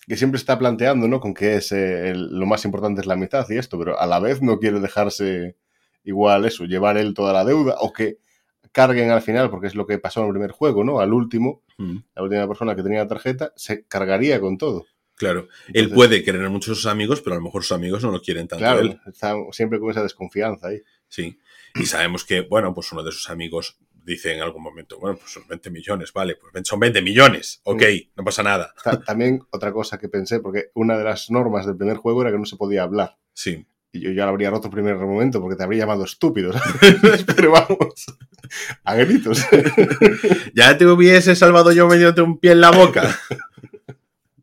[0.07, 1.21] que siempre está planteando, ¿no?
[1.21, 4.21] Con que es eh, lo más importante es la mitad y esto, pero a la
[4.21, 5.57] vez no quiere dejarse
[6.05, 8.19] igual eso, llevar él toda la deuda o que
[8.77, 11.01] carguen al final, porque es lo que pasó en el primer juego, ¿no?
[11.01, 11.97] Al último, mm.
[12.15, 14.85] la última persona que tenía la tarjeta se cargaría con todo.
[15.15, 18.11] Claro, él puede querer mucho a sus amigos, pero a lo mejor sus amigos no
[18.11, 18.63] lo quieren tanto.
[18.63, 19.01] Claro, él.
[19.07, 20.83] está siempre con esa desconfianza ahí.
[21.09, 21.39] Sí,
[21.75, 25.33] y sabemos que, bueno, pues uno de sus amigos dice en algún momento, bueno, pues
[25.33, 27.83] son 20 millones, vale, pues son 20 millones, ok,
[28.15, 28.75] no pasa nada.
[29.07, 32.39] También otra cosa que pensé, porque una de las normas del primer juego era que
[32.39, 33.17] no se podía hablar.
[33.33, 33.65] Sí
[33.97, 36.53] Y yo ya lo habría roto el primer momento porque te habría llamado estúpido.
[37.37, 38.07] Pero vamos,
[38.85, 39.45] a gritos.
[40.55, 43.19] ya te hubiese salvado yo metiéndote un pie en la boca.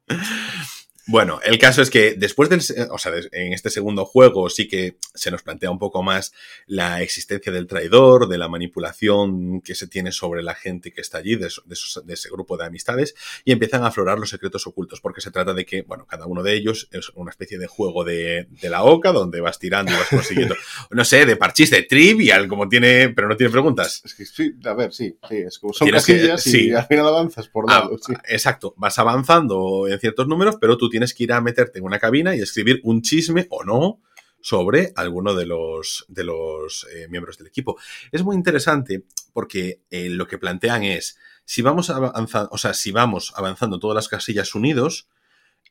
[1.06, 4.96] Bueno, el caso es que después del, o sea, en este segundo juego sí que
[5.14, 6.32] se nos plantea un poco más
[6.66, 11.18] la existencia del traidor, de la manipulación que se tiene sobre la gente que está
[11.18, 15.30] allí, de, ese grupo de amistades, y empiezan a aflorar los secretos ocultos, porque se
[15.30, 18.84] trata de que, bueno, cada uno de ellos es una especie de juego de, la
[18.84, 20.56] oca, donde vas tirando y vas consiguiendo,
[20.90, 24.02] no sé, de parchís, de trivial, como tiene, pero no tiene preguntas.
[24.06, 27.50] Es que sí, a ver, sí, sí, es como son casillas y al final avanzas
[27.50, 27.90] por ah.
[28.30, 31.98] Exacto, vas avanzando en ciertos números, pero tú tienes que ir a meterte en una
[31.98, 34.00] cabina y escribir un chisme o no
[34.40, 37.80] sobre alguno de los, de los eh, miembros del equipo.
[38.12, 42.92] Es muy interesante porque eh, lo que plantean es, si vamos avanzando, o sea, si
[42.92, 45.08] vamos avanzando todas las casillas unidos,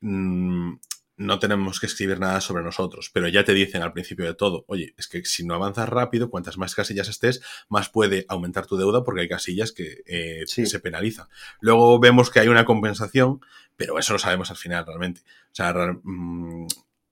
[0.00, 0.72] mm,
[1.16, 4.64] no tenemos que escribir nada sobre nosotros, pero ya te dicen al principio de todo,
[4.66, 8.77] oye, es que si no avanzas rápido, cuantas más casillas estés, más puede aumentar tu
[8.77, 11.27] deuda porque hay casillas que eh, se penalizan.
[11.61, 13.40] Luego vemos que hay una compensación,
[13.77, 15.20] pero eso lo sabemos al final realmente.
[15.20, 16.66] O sea, mm,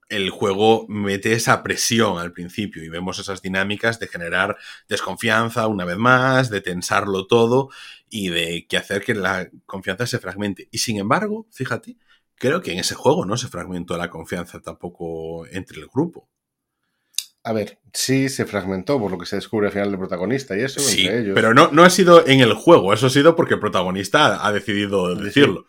[0.09, 4.57] el juego mete esa presión al principio y vemos esas dinámicas de generar
[4.89, 7.69] desconfianza una vez más, de tensarlo todo
[8.09, 10.67] y de que hacer que la confianza se fragmente.
[10.69, 11.95] Y sin embargo, fíjate,
[12.41, 16.27] creo que en ese juego no se fragmentó la confianza tampoco entre el grupo.
[17.43, 20.61] A ver, sí se fragmentó por lo que se descubre al final del protagonista y
[20.61, 23.59] eso sí, Pero no, no ha sido en el juego, eso ha sido porque el
[23.59, 25.65] protagonista ha decidido decirlo.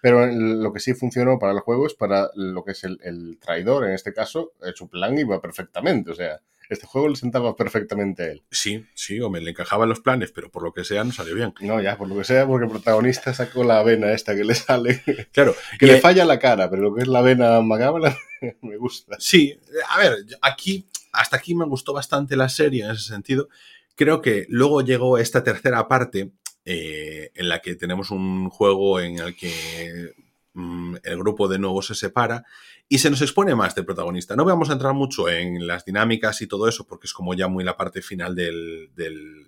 [0.00, 3.86] Pero lo que sí funcionó para el juego es para lo que es el, traidor,
[3.86, 6.10] en este caso, su plan iba perfectamente.
[6.10, 8.42] O sea, este juego le sentaba perfectamente a él.
[8.50, 11.54] Sí, sí, hombre, le encajaban los planes, pero por lo que sea no salió bien.
[11.60, 14.54] No, ya, por lo que sea, porque el protagonista sacó la vena esta que le
[14.54, 15.02] sale.
[15.32, 15.54] Claro.
[15.78, 18.16] que le falla la cara, pero lo que es la vena macabra
[18.62, 19.16] me gusta.
[19.18, 19.58] Sí,
[19.90, 23.48] a ver, aquí, hasta aquí me gustó bastante la serie en ese sentido.
[23.96, 26.32] Creo que luego llegó esta tercera parte
[26.64, 30.14] eh, en la que tenemos un juego en el que
[30.54, 32.44] mm, el grupo de nuevo se separa
[32.88, 34.36] y se nos expone más del protagonista.
[34.36, 37.48] No vamos a entrar mucho en las dinámicas y todo eso, porque es como ya
[37.48, 38.90] muy la parte final del,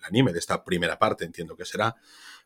[0.02, 1.96] anime, de esta primera parte, entiendo que será.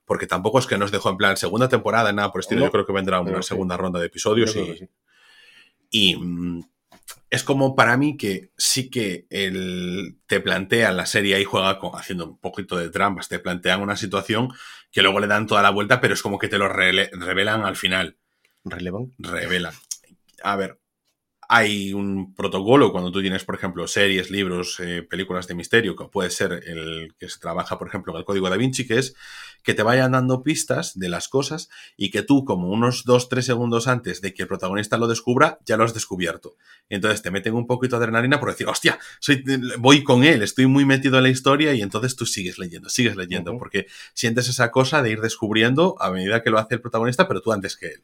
[0.04, 2.64] Porque tampoco es que nos dejó en plan segunda temporada, nada por estilo.
[2.64, 4.88] Yo creo que vendrá una segunda ronda de episodios y,
[5.90, 6.62] y mm,
[7.30, 11.92] es como para mí que sí que el, te plantean la serie ahí juega con,
[11.94, 14.52] haciendo un poquito de trampas, te plantean una situación
[14.90, 17.76] que luego le dan toda la vuelta, pero es como que te lo revelan al
[17.76, 18.16] final.
[18.64, 19.12] ¿Relevan?
[19.18, 19.74] Revelan.
[20.42, 20.80] A ver,
[21.52, 26.04] hay un protocolo cuando tú tienes, por ejemplo, series, libros, eh, películas de misterio, que
[26.04, 29.16] puede ser el que se trabaja, por ejemplo, en el código da Vinci, que es
[29.64, 33.46] que te vayan dando pistas de las cosas y que tú, como unos dos, tres
[33.46, 36.54] segundos antes de que el protagonista lo descubra, ya lo has descubierto.
[36.88, 39.42] Entonces te meten un poquito de adrenalina por decir, hostia, soy,
[39.76, 43.16] voy con él, estoy muy metido en la historia y entonces tú sigues leyendo, sigues
[43.16, 47.26] leyendo, porque sientes esa cosa de ir descubriendo a medida que lo hace el protagonista,
[47.26, 48.02] pero tú antes que él.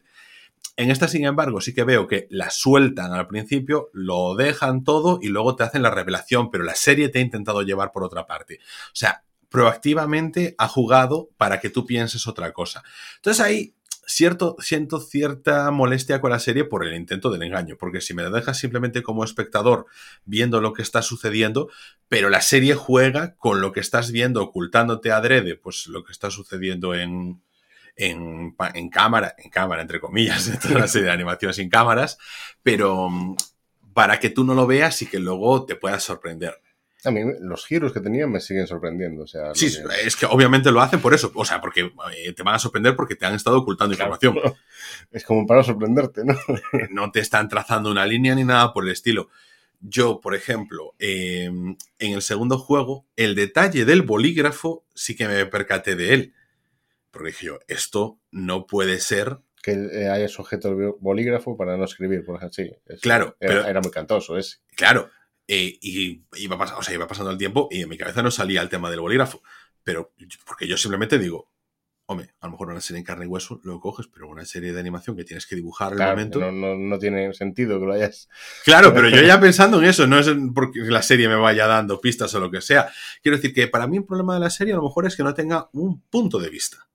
[0.76, 5.18] En esta, sin embargo, sí que veo que la sueltan al principio, lo dejan todo
[5.22, 8.26] y luego te hacen la revelación, pero la serie te ha intentado llevar por otra
[8.26, 8.58] parte.
[8.88, 12.82] O sea, proactivamente ha jugado para que tú pienses otra cosa.
[13.16, 13.74] Entonces ahí
[14.06, 18.22] cierto, siento cierta molestia con la serie por el intento del engaño, porque si me
[18.22, 19.86] la dejas simplemente como espectador
[20.24, 21.68] viendo lo que está sucediendo,
[22.08, 26.30] pero la serie juega con lo que estás viendo, ocultándote adrede, pues lo que está
[26.30, 27.42] sucediendo en,
[27.96, 32.18] en, en cámara, en cámara, entre comillas, toda una serie de animación sin cámaras,
[32.62, 33.36] pero mm,
[33.94, 36.60] para que tú no lo veas y que luego te puedas sorprender.
[37.04, 39.22] A mí los giros que tenían me siguen sorprendiendo.
[39.22, 39.72] O sea, sí,
[40.04, 41.30] es que obviamente lo hacen por eso.
[41.34, 44.36] O sea, porque eh, te van a sorprender porque te han estado ocultando información.
[45.12, 46.34] Es como para sorprenderte, ¿no?
[46.90, 49.28] no te están trazando una línea ni nada por el estilo.
[49.80, 55.46] Yo, por ejemplo, em, en el segundo juego, el detalle del bolígrafo sí que me
[55.46, 56.34] percaté de él.
[57.16, 59.38] Porque dije yo, esto no puede ser.
[59.62, 62.54] Que eh, haya sujeto el bolígrafo para no escribir, por ejemplo.
[62.54, 63.36] Sí, claro.
[63.40, 64.58] Era, era, muy cantoso ese.
[64.76, 65.10] Claro.
[65.48, 68.30] Eh, y iba, pasando, o sea, iba pasando el tiempo y en mi cabeza no
[68.30, 69.42] salía el tema del bolígrafo.
[69.82, 70.12] Pero
[70.44, 71.50] porque yo simplemente digo,
[72.06, 74.72] hombre, a lo mejor una serie en carne y hueso lo coges, pero una serie
[74.72, 76.38] de animación que tienes que dibujar en el momento.
[76.40, 78.28] No, no, no, tiene sentido que lo hayas.
[78.64, 82.00] Claro, pero yo ya pensando en eso, no es porque la serie me vaya dando
[82.00, 82.88] pistas o lo que sea.
[83.22, 85.24] Quiero decir que para mí el problema de la serie a lo mejor es que
[85.24, 86.88] no tenga un punto de vista.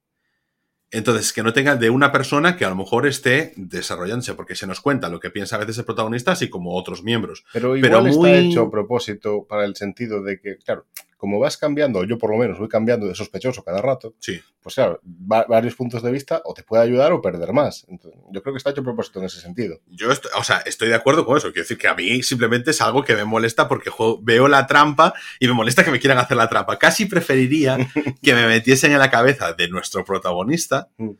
[0.91, 4.67] Entonces, que no tenga de una persona que a lo mejor esté desarrollándose, porque se
[4.67, 7.45] nos cuenta lo que piensa a veces el protagonista, así como otros miembros.
[7.53, 10.85] Pero igual está hecho a propósito para el sentido de que, claro,
[11.21, 14.41] como vas cambiando, yo por lo menos voy cambiando de sospechoso cada rato, sí.
[14.59, 17.85] pues claro, varios puntos de vista o te puede ayudar o perder más.
[18.31, 19.77] yo creo que está hecho a propósito en ese sentido.
[19.85, 21.49] Yo, estoy, o sea, estoy de acuerdo con eso.
[21.49, 23.91] Quiero decir que a mí simplemente es algo que me molesta porque
[24.23, 26.79] veo la trampa y me molesta que me quieran hacer la trampa.
[26.79, 27.77] Casi preferiría
[28.23, 30.89] que me metiesen en la cabeza de nuestro protagonista.
[30.97, 31.11] Mm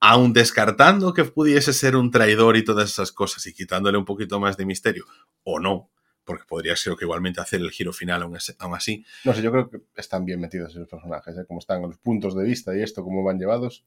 [0.00, 4.38] aun descartando que pudiese ser un traidor y todas esas cosas y quitándole un poquito
[4.38, 5.06] más de misterio,
[5.42, 5.90] o no,
[6.28, 8.36] porque podría ser que igualmente hacer el giro final aún,
[8.76, 9.02] así.
[9.24, 11.46] No sé, yo creo que están bien metidos esos personajes, ¿eh?
[11.48, 13.82] como están los puntos de vista y esto, cómo van llevados,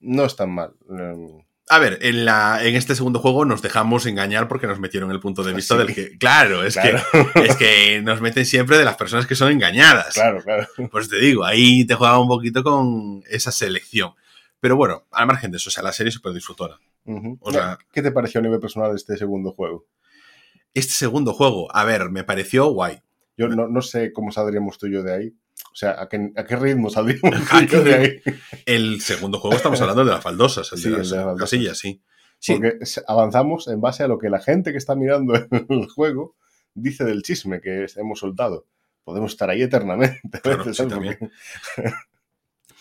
[0.00, 0.72] no están mal.
[0.90, 5.12] Em, A ver, en, la, en este segundo juego nos dejamos engañar porque nos metieron
[5.12, 6.18] el punto de vista del que.
[6.18, 6.96] Claro, es, Que,
[7.44, 10.14] es que nos meten siempre de las personas que son engañadas.
[10.14, 10.66] Claro, claro.
[10.90, 14.14] Pues te digo, ahí te juega un poquito con esa selección.
[14.58, 16.80] Pero bueno, al margen de eso, o sea, la serie es súper disfrutora.
[17.92, 19.86] ¿Qué te pareció a nivel personal este segundo juego?
[20.74, 23.02] Este segundo juego, a ver, me pareció guay.
[23.36, 25.34] Yo no, sé cómo saldríamos tú y yo de ahí.
[25.72, 28.20] O sea, ¿a qué, a qué ritmo saldríamos tú y yo de ahí?
[28.66, 32.02] El segundo juego estamos hablando de las faldosas, el sí, de las, de casillas, sí.
[32.46, 35.34] Porque avanzamos en base a lo que la gente que está mirando
[35.68, 36.36] el juego
[36.74, 38.66] dice del chisme que hemos soltado.
[39.04, 40.40] Podemos estar ahí eternamente.
[40.42, 41.18] Claro, sí, también.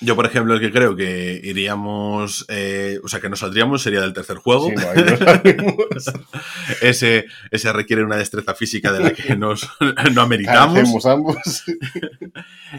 [0.02, 4.00] Yo, por ejemplo, el que creo que iríamos, eh, o sea, que nos saldríamos sería
[4.00, 4.70] del tercer juego.
[4.70, 4.88] Sí, no,
[6.82, 9.70] ese, ese requiere una destreza física de la que nos,
[10.14, 11.06] no ameritamos.
[11.06, 11.64] ambos.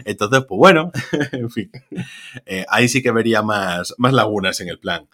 [0.05, 0.91] Entonces, pues bueno,
[1.31, 1.71] en fin.
[2.45, 5.07] Eh, ahí sí que vería más, más lagunas en el plan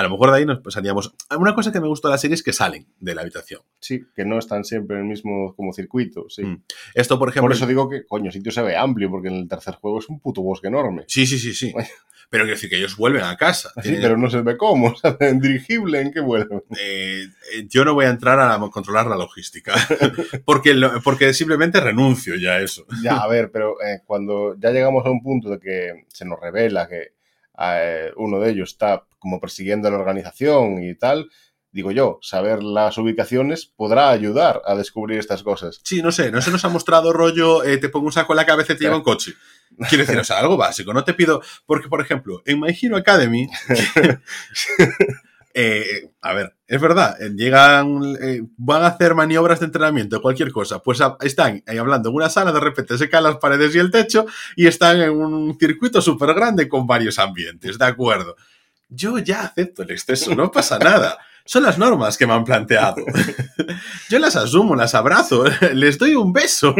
[0.00, 1.14] a lo mejor de ahí nos pasaríamos.
[1.38, 3.60] Una cosa que me gustó de la serie es que salen de la habitación.
[3.78, 6.42] Sí, que no están siempre en el mismo como circuito, sí.
[6.42, 6.62] Mm.
[6.94, 7.48] Esto, por ejemplo.
[7.48, 9.98] Por eso digo que, coño, el sitio se ve amplio, porque en el tercer juego
[9.98, 11.04] es un puto bosque enorme.
[11.06, 11.74] Sí, sí, sí, sí.
[12.30, 13.72] Pero quiero decir que ellos vuelven a casa.
[13.82, 16.62] Sí, pero no se ve cómo, ¿En dirigible en qué vuelven.
[16.78, 17.24] Eh,
[17.54, 19.74] eh, yo no voy a entrar a controlar la logística,
[20.44, 22.86] porque, porque simplemente renuncio ya a eso.
[23.02, 26.38] Ya, a ver, pero eh, cuando ya llegamos a un punto de que se nos
[26.40, 27.19] revela que
[28.16, 31.28] uno de ellos está como persiguiendo a la organización y tal,
[31.72, 35.80] digo yo, saber las ubicaciones podrá ayudar a descubrir estas cosas.
[35.84, 38.38] Sí, no sé, no se nos ha mostrado rollo, eh, te pongo un saco en
[38.38, 39.34] la cabeza y te llevo un coche.
[39.88, 42.96] Quiero decir, o sea, algo básico, no te pido, porque por ejemplo, en My Hero
[42.96, 43.48] Academy,
[45.54, 50.80] eh, a ver, es verdad, llegan, eh, van a hacer maniobras de entrenamiento, cualquier cosa,
[50.82, 53.90] pues están ahí hablando en una sala, de repente se caen las paredes y el
[53.90, 54.26] techo
[54.56, 58.36] y están en un circuito súper grande con varios ambientes, ¿de acuerdo?
[58.90, 61.18] yo ya acepto el exceso, no pasa nada.
[61.46, 63.02] Son las normas que me han planteado.
[64.10, 65.44] Yo las asumo, las abrazo,
[65.74, 66.74] les doy un beso.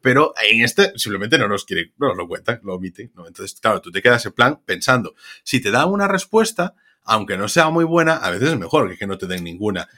[0.00, 3.10] Pero en este simplemente no nos quiere, no nos lo cuentan, lo omiten.
[3.14, 3.26] ¿no?
[3.26, 6.74] Entonces, claro, tú te quedas en plan pensando, si te dan una respuesta,
[7.04, 9.88] aunque no sea muy buena, a veces es mejor que que no te den ninguna.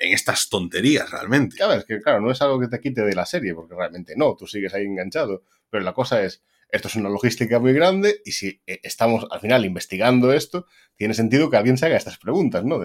[0.00, 1.56] En estas tonterías, realmente.
[1.56, 4.14] Claro, es que claro, no es algo que te quite de la serie, porque realmente
[4.16, 5.44] no, tú sigues ahí enganchado.
[5.70, 9.40] Pero la cosa es, esto es una logística muy grande y si eh, estamos al
[9.40, 12.80] final investigando esto, tiene sentido que alguien se haga estas preguntas, ¿no?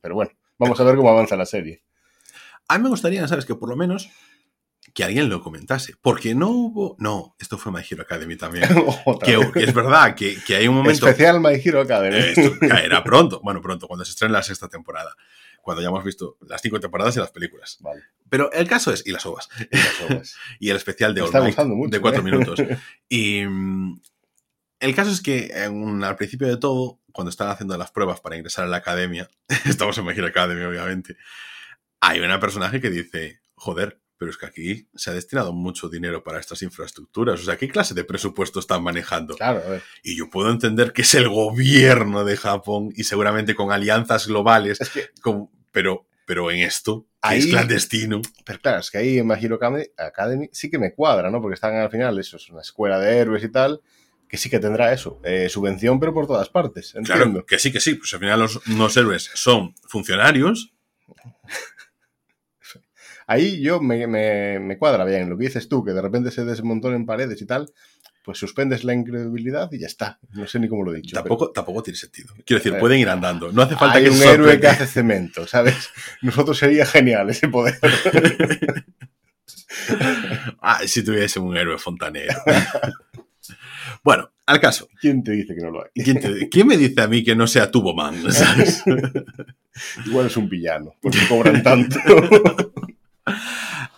[0.00, 1.82] pero bueno, vamos a ver cómo avanza la serie.
[2.68, 3.44] A mí me gustaría, ¿sabes?
[3.44, 4.10] Que por lo menos
[4.94, 5.94] que alguien lo comentase.
[6.00, 6.96] Porque no hubo.
[6.98, 8.68] No, esto fue My Hero Academy también.
[9.24, 11.06] que, es verdad que, hay un momento.
[11.06, 12.16] Especial My Hero Academy.
[12.16, 13.40] Esto caerá pronto.
[13.42, 15.14] Bueno, pronto, cuando se estrene la sexta temporada.
[15.62, 17.78] Cuando ya hemos visto las cinco temporadas y las películas.
[17.80, 18.02] Vale.
[18.28, 19.48] Pero el caso es, y las ovas.
[20.58, 22.24] Y, el especial de All de cuatro ¿eh?
[22.24, 22.58] minutos.
[23.08, 24.00] Y mm,
[24.80, 28.64] el caso es que al principio de todo, cuando están haciendo las pruebas para ingresar
[28.64, 29.30] a la academia,
[29.64, 31.16] estamos en Magic Academy, obviamente,
[32.00, 36.22] hay una personaje que dice, joder, pero es que aquí se ha destinado mucho dinero
[36.22, 37.40] para estas infraestructuras.
[37.40, 39.34] O sea, ¿qué clase de presupuesto están manejando?
[39.34, 39.82] Claro, a ver.
[40.04, 44.78] Y yo puedo entender que es el gobierno de Japón y seguramente con alianzas globales,
[45.72, 48.22] pero, pero en esto es clandestino.
[48.44, 49.58] Pero claro, es que ahí en My Hero
[49.98, 51.40] Academy sí que me cuadra, ¿no?
[51.40, 53.80] Porque están al final, eso es una escuela de héroes y tal,
[54.28, 56.94] que sí que tendrá eso, eh, subvención, pero por todas partes.
[56.94, 57.24] Entiendo.
[57.24, 57.96] Claro, que sí, que sí.
[57.96, 60.72] Pues al final los, los héroes son funcionarios.
[63.26, 66.44] Ahí yo me, me, me, cuadra bien lo que dices tú, que de repente se
[66.44, 67.72] desmontonen paredes y tal
[68.24, 70.18] pues suspendes la incredibilidad y ya está.
[70.30, 71.14] No sé ni cómo lo he dicho.
[71.14, 72.34] Tampoco, tampoco tiene sentido.
[72.46, 73.50] Quiero decir, pueden ir andando.
[73.50, 75.90] No hace falta Hay que un héroe que hace cemento, ¿sabes?
[76.22, 77.78] Nosotros sería genial ese poder.
[80.60, 82.34] ah, si tuviese un héroe fontanero.
[84.04, 84.88] bueno, al caso.
[85.00, 85.90] ¿Quién te dice que no lo hay?
[86.48, 88.30] ¿Quién, me dice a mí que no sea Tuboman?
[88.30, 88.84] ¿sabes?
[90.06, 91.98] Igual es un villano, porque cobran tanto.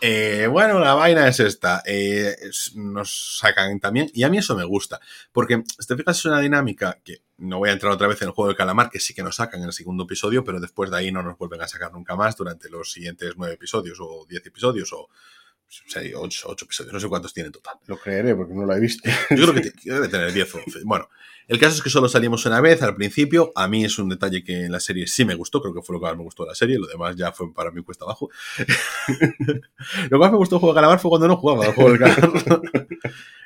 [0.00, 1.82] Eh, bueno, la vaina es esta.
[1.86, 2.36] Eh,
[2.74, 5.00] nos sacan también, y a mí eso me gusta,
[5.32, 8.34] porque te fijas, es una dinámica que no voy a entrar otra vez en el
[8.34, 10.98] juego de calamar, que sí que nos sacan en el segundo episodio, pero después de
[10.98, 14.44] ahí no nos vuelven a sacar nunca más durante los siguientes nueve episodios o diez
[14.44, 15.08] episodios o
[16.16, 17.78] ocho, ocho episodios, no sé cuántos tiene en total.
[17.86, 19.08] Lo creeré porque no lo he visto.
[19.30, 20.80] Yo creo que debe tener 10 o 11.
[20.84, 21.08] Bueno,
[21.46, 23.52] el caso es que solo salimos una vez al principio.
[23.54, 25.94] A mí es un detalle que en la serie sí me gustó, creo que fue
[25.94, 26.78] lo que más me gustó de la serie.
[26.78, 28.30] Lo demás ya fue para mí cuesta abajo.
[30.08, 32.42] lo que más me gustó de calamar fue cuando no jugaba al juego del calamar.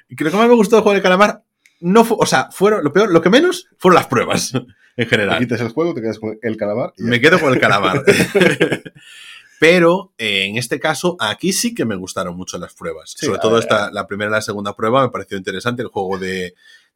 [0.08, 1.42] y que lo que más me gustó del juego de calamar
[1.80, 4.52] no fue, o sea, fueron lo peor, lo que menos fueron las pruebas
[4.96, 5.38] en general.
[5.38, 6.92] Te quitas el juego, te quedas con el calamar.
[6.98, 8.04] me quedo con el calamar.
[9.60, 13.14] Pero eh, en este caso, aquí sí que me gustaron mucho las pruebas.
[13.16, 15.82] Sobre todo esta, la primera y la segunda prueba me pareció interesante.
[15.82, 16.54] El juego de,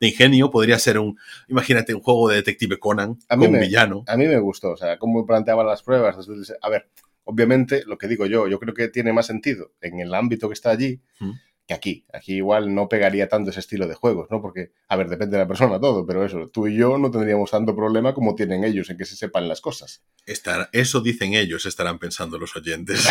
[0.09, 4.05] ingenio podría ser un, imagínate, un juego de detective Conan con un villano.
[4.07, 6.17] A mí me gustó, o sea, cómo planteaban las pruebas.
[6.61, 6.89] A ver,
[7.25, 10.55] obviamente, lo que digo yo, yo creo que tiene más sentido en el ámbito que
[10.55, 11.01] está allí
[11.67, 12.07] que aquí.
[12.13, 14.41] Aquí igual no pegaría tanto ese estilo de juegos, ¿no?
[14.41, 17.51] Porque, a ver, depende de la persona todo, pero eso, tú y yo no tendríamos
[17.51, 20.03] tanto problema como tienen ellos en que se sepan las cosas.
[20.27, 23.07] Estar, eso dicen ellos, estarán pensando los oyentes.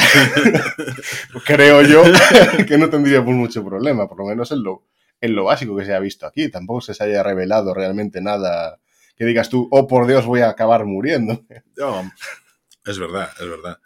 [1.46, 2.04] Creo yo
[2.68, 4.84] que no tendríamos mucho problema, por lo menos en lo,
[5.22, 6.50] en lo básico que se ha visto aquí.
[6.50, 8.80] Tampoco se, haya revelado realmente nada
[9.16, 11.46] que digas tú, oh por Dios, voy a acabar muriendo.
[12.86, 13.78] es verdad, es verdad.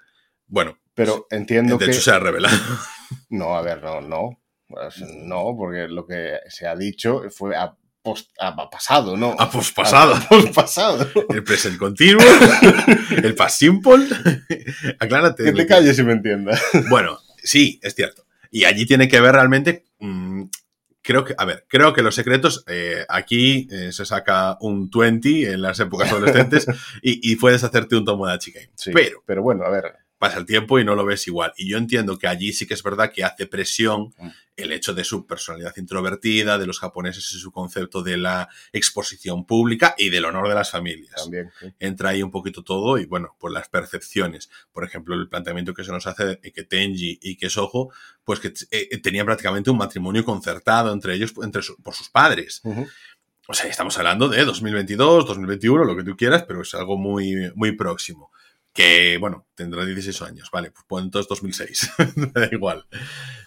[0.47, 1.85] Bueno, pero entiendo que.
[1.85, 2.57] De hecho, se ha revelado.
[3.29, 4.41] No, a ver, no, no.
[4.67, 9.35] Pues no, porque lo que se ha dicho fue a, post, a, pasado, ¿no?
[9.37, 10.15] A pospasado.
[10.15, 11.07] A pospasado.
[11.29, 12.25] El present continuo,
[13.11, 14.07] el past simple.
[14.99, 15.43] Aclárate.
[15.43, 16.59] Que te calles si me entiendas.
[16.89, 18.25] Bueno, sí, es cierto.
[18.49, 19.85] Y allí tiene que ver realmente.
[19.99, 20.45] Mmm,
[21.05, 25.51] creo que, a ver, creo que los secretos, eh, aquí eh, se saca un 20
[25.51, 26.65] en las épocas adolescentes
[27.01, 28.71] y, y puedes hacerte un tomo de Game.
[28.75, 31.53] Sí, pero, pero bueno, a ver, pasa el tiempo y no lo ves igual.
[31.57, 34.27] Y yo entiendo que allí sí que es verdad que hace presión mm.
[34.55, 39.45] el hecho de su personalidad introvertida, de los japoneses y su concepto de la exposición
[39.45, 41.15] pública y del honor de las familias.
[41.15, 41.51] También.
[41.79, 44.49] Entra ahí un poquito todo y bueno, pues las percepciones.
[44.71, 47.89] Por ejemplo, el planteamiento que se nos hace de que Tenji y que Soho,
[48.23, 52.61] pues que eh, tenían prácticamente un matrimonio concertado entre ellos entre por sus padres.
[53.47, 57.51] O sea, estamos hablando de 2022, 2021, lo que tú quieras, pero es algo muy,
[57.53, 58.31] muy próximo
[58.75, 62.85] que, bueno, tendrá 16 años, vale, pues, entonces 2006, me da igual.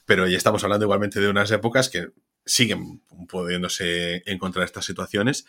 [0.06, 2.08] Pero ya estamos hablando igualmente de unas épocas que
[2.46, 5.44] siguen pudiéndose encontrar estas situaciones.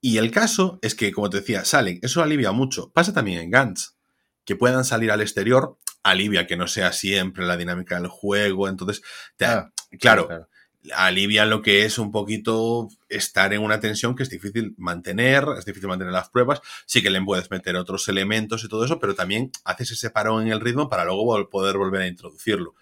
[0.00, 2.90] Y el caso es que, como te decía, salen, eso alivia mucho.
[2.90, 3.96] Pasa también en Gantz,
[4.46, 9.02] que puedan salir al exterior, alivia que no sea siempre la dinámica del juego, entonces,
[9.40, 10.48] ah, claro
[10.94, 15.64] alivia lo que es un poquito estar en una tensión que es difícil mantener, es
[15.64, 19.14] difícil mantener las pruebas, sí que le puedes meter otros elementos y todo eso, pero
[19.14, 22.74] también haces ese parón en el ritmo para luego poder volver a introducirlo.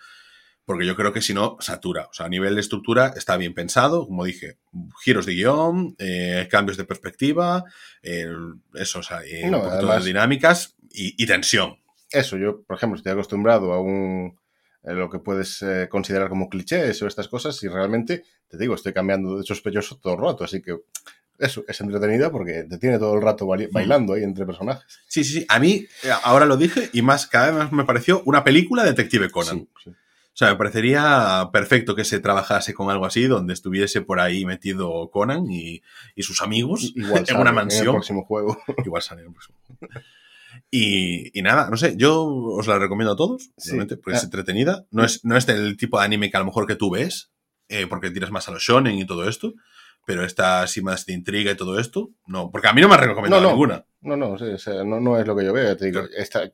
[0.65, 2.07] Porque yo creo que si no, satura.
[2.11, 4.57] O sea, a nivel de estructura está bien pensado, como dije,
[5.03, 7.65] giros de guion, eh, cambios de perspectiva,
[8.03, 11.79] eso, o sea, de dinámicas y, y tensión.
[12.11, 14.44] Eso, yo, por ejemplo, estoy acostumbrado a un eh,
[14.93, 18.93] lo que puedes eh, considerar como clichés o estas cosas y realmente, te digo, estoy
[18.93, 20.77] cambiando de sospechoso todo el rato, así que
[21.39, 25.01] eso, es entretenida porque te tiene todo el rato bailando ahí entre personajes.
[25.09, 25.47] Sí, sí, sí.
[25.49, 28.85] A mí, eh, ahora lo dije, y más, cada vez más me pareció una película
[28.85, 29.69] Detective Conan.
[29.87, 34.45] O sea, me parecería perfecto que se trabajase con algo así, donde estuviese por ahí
[34.45, 35.83] metido Conan y,
[36.19, 37.83] sus amigos Igual en una mansión.
[37.83, 38.59] En el próximo juego.
[38.85, 39.95] Igual sale en el próximo juego.
[40.71, 43.51] Y, nada, no sé, yo os la recomiendo a todos,
[44.03, 44.25] porque es ah.
[44.25, 44.87] entretenida.
[44.91, 47.31] No es, no es del tipo de anime que a lo mejor que tú ves,
[47.69, 49.55] eh, porque tiras más a los shonen y todo esto,
[50.07, 52.95] pero esta así más de intriga y todo esto, no, porque a mí no me
[52.95, 53.87] ha recomendado ninguna.
[54.01, 55.77] No, no, no, no es lo que yo veo.
[55.77, 56.03] Te digo,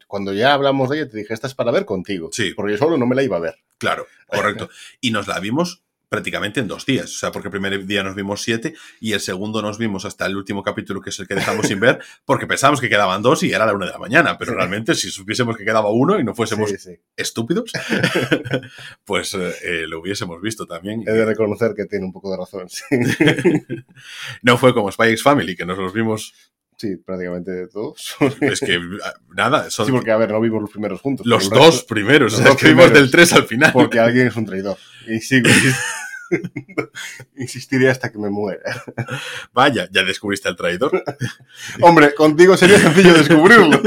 [0.07, 2.29] cuando ya hablamos de ella, te dije, esta es para ver contigo.
[2.33, 2.53] Sí.
[2.55, 3.57] Porque yo solo no me la iba a ver.
[3.79, 4.69] Claro, correcto.
[5.01, 7.07] y nos la vimos prácticamente en dos días.
[7.07, 10.27] O sea, porque el primer día nos vimos siete y el segundo nos vimos hasta
[10.27, 13.43] el último capítulo, que es el que dejamos sin ver, porque pensábamos que quedaban dos
[13.45, 14.37] y era la una de la mañana.
[14.37, 16.75] Pero realmente, si supiésemos que quedaba uno y no fuésemos
[17.17, 17.73] estúpidos,
[19.05, 21.03] pues eh, lo hubiésemos visto también.
[21.07, 22.67] He de reconocer que tiene un poco de razón.
[24.43, 26.35] no fue como Spy X Family, que nos los vimos
[26.81, 28.17] Sí, prácticamente todos.
[28.41, 28.81] Es que
[29.37, 29.69] nada.
[29.69, 29.85] Son...
[29.85, 31.27] Sí, porque a ver, no vimos los primeros juntos.
[31.27, 33.71] Los dos primeros, los o sea, dos vimos del 3 al final.
[33.75, 34.79] Porque alguien es un traidor.
[35.07, 35.51] Y sigo.
[37.37, 38.83] Insistiría hasta que me muera.
[39.53, 41.05] Vaya, ya descubriste al traidor.
[41.83, 43.79] Hombre, contigo sería sencillo descubrirlo.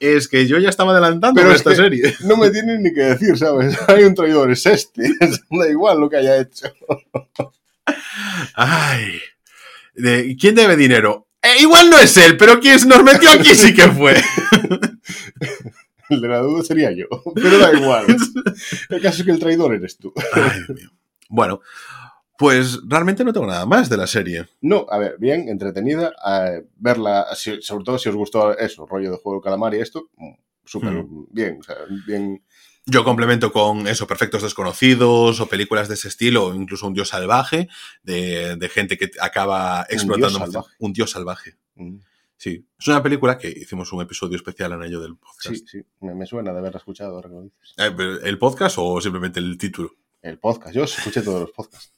[0.00, 2.16] es que yo ya estaba adelantando Pero esta serie.
[2.24, 3.78] No me tienen ni que decir, ¿sabes?
[3.86, 5.08] Hay un traidor, es este.
[5.20, 6.66] Da igual lo que haya hecho.
[8.54, 9.20] Ay.
[9.94, 11.28] ¿De ¿Quién debe dinero?
[11.46, 14.14] Eh, igual no es él, pero quien nos metió aquí sí que fue.
[16.08, 18.06] El de la duda sería yo, pero da igual.
[18.88, 20.12] El caso es que el traidor eres tú.
[20.32, 20.90] Ay, Dios mío.
[21.28, 21.60] Bueno,
[22.38, 24.46] pues realmente no tengo nada más de la serie.
[24.60, 26.14] No, a ver, bien, entretenida.
[26.76, 30.34] verla, sobre todo si os gustó eso, rollo de juego de calamar y esto, mm,
[30.64, 31.76] súper bien, o sea,
[32.06, 32.42] bien
[32.88, 37.08] Yo complemento con eso, Perfectos Desconocidos o películas de ese estilo, o incluso Un Dios
[37.08, 37.68] Salvaje,
[38.04, 41.56] de, gente que acaba explotando un Dios Salvaje.
[41.74, 41.96] Mm.
[42.36, 45.56] Sí, es una película que hicimos un episodio especial en ello del podcast.
[45.56, 47.74] Sí, sí, me, suena de haberla escuchado ahora que lo dices.
[47.78, 49.90] Eh, ¿El podcast o simplemente el título?
[50.22, 51.92] El podcast, yo escuché todos los podcasts.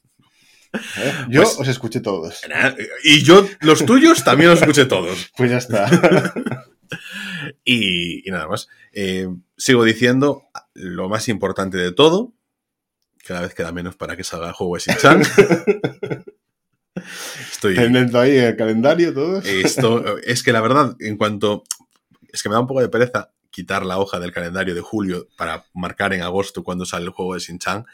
[0.73, 1.13] ¿Eh?
[1.29, 2.41] Yo pues os escuché todos.
[3.03, 5.31] Y yo los tuyos también los escuché todos.
[5.37, 6.33] Pues ya está.
[7.65, 8.67] y, nada más.
[8.93, 9.27] Eh,
[9.57, 10.48] sigo diciendo
[10.79, 12.33] lo más importante de todo.
[13.25, 15.21] Cada vez queda menos para que salga el juego de Shin-Chan.
[17.51, 17.75] Estoy.
[17.75, 19.39] Teniendo ahí el calendario todo.
[19.39, 21.63] Esto, es que la verdad, en cuanto.
[22.31, 25.27] Es que me da un poco de pereza quitar la hoja del calendario de julio
[25.35, 27.85] para marcar en agosto cuando sale el juego de Shin-Chan,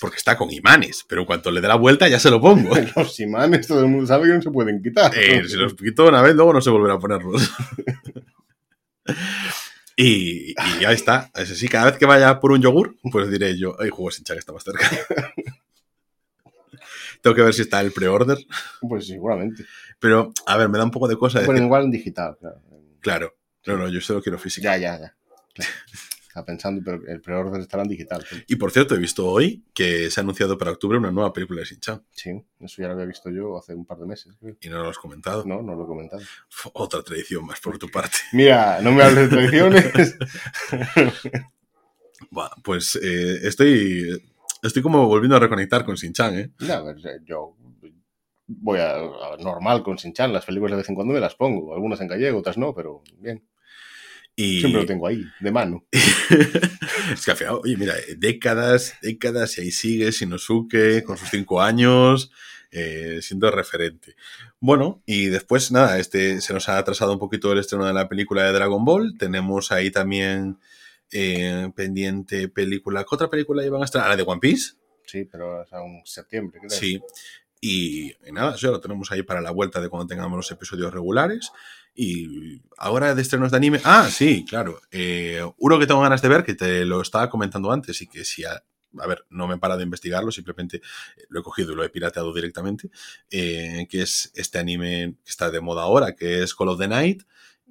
[0.00, 2.74] porque está con imanes, pero en cuanto le dé la vuelta ya se lo pongo.
[2.96, 5.16] Los imanes todo el mundo sabe que no se pueden quitar.
[5.16, 7.50] Eh, si los quito una vez, luego no se volverá a ponerlos.
[9.96, 11.30] Y, y ahí está.
[11.34, 14.16] Es así, cada vez que vaya por un yogur, pues diré yo, el juego de
[14.16, 14.88] Shin-Chan está más cerca.
[17.22, 18.38] Tengo que ver si está el pre-order.
[18.80, 19.64] Pues seguramente.
[19.98, 21.40] Pero, a ver, me da un poco de cosa.
[21.44, 22.60] Bueno, igual en digital, claro.
[23.00, 23.34] Claro.
[23.66, 24.62] No, no, yo solo quiero físico.
[24.64, 25.14] Ya, ya, ya.
[26.44, 28.24] Pensando, pero el pre-order estará en digital.
[28.46, 31.60] Y por cierto, he visto hoy que se ha anunciado para octubre una nueva película
[31.60, 32.02] de Shin-Chan.
[32.12, 32.30] Sí,
[32.60, 34.34] eso ya lo había visto yo hace un par de meses.
[34.60, 35.44] ¿Y no lo has comentado?
[35.46, 36.22] No, no lo he comentado.
[36.74, 38.18] Otra tradición más por tu parte.
[38.32, 40.18] Mira, no me hables de tradiciones.
[42.30, 44.20] bueno, pues eh, estoy
[44.62, 46.50] Estoy como volviendo a reconectar con Shin-Chan, ¿eh?
[46.58, 46.82] Ya,
[47.24, 47.54] yo
[48.46, 48.96] voy a,
[49.38, 50.32] normal con Shin-Chan.
[50.32, 51.74] Las películas de vez en cuando me las pongo.
[51.74, 53.46] Algunas en gallego, otras no, pero bien.
[54.36, 54.60] Y...
[54.60, 55.84] Siempre lo tengo ahí, de mano.
[55.90, 61.62] es que al final, oye, mira, décadas, décadas y ahí sigue Shinosuke con sus cinco
[61.62, 62.30] años,
[62.70, 64.14] eh, siendo referente.
[64.60, 68.08] Bueno, y después, nada, este se nos ha atrasado un poquito el estreno de la
[68.08, 69.16] película de Dragon Ball.
[69.18, 70.58] Tenemos ahí también
[71.10, 73.04] eh, pendiente película.
[73.04, 74.10] ¿Qué otra película iban a estrenar?
[74.10, 74.74] ¿La de One Piece?
[75.06, 76.70] Sí, pero es aún septiembre, creo.
[76.70, 77.00] Sí.
[77.60, 81.50] Y, nada, ya lo tenemos ahí para la vuelta de cuando tengamos los episodios regulares.
[81.96, 83.80] Y ahora de estrenos de anime.
[83.84, 84.80] Ah, sí, claro.
[84.90, 88.24] Eh, uno que tengo ganas de ver, que te lo estaba comentando antes y que
[88.24, 88.62] si a,
[89.06, 90.82] ver, no me para de investigarlo, simplemente
[91.28, 92.90] lo he cogido y lo he pirateado directamente,
[93.30, 96.88] eh, que es este anime que está de moda ahora, que es Call of the
[96.88, 97.22] Night,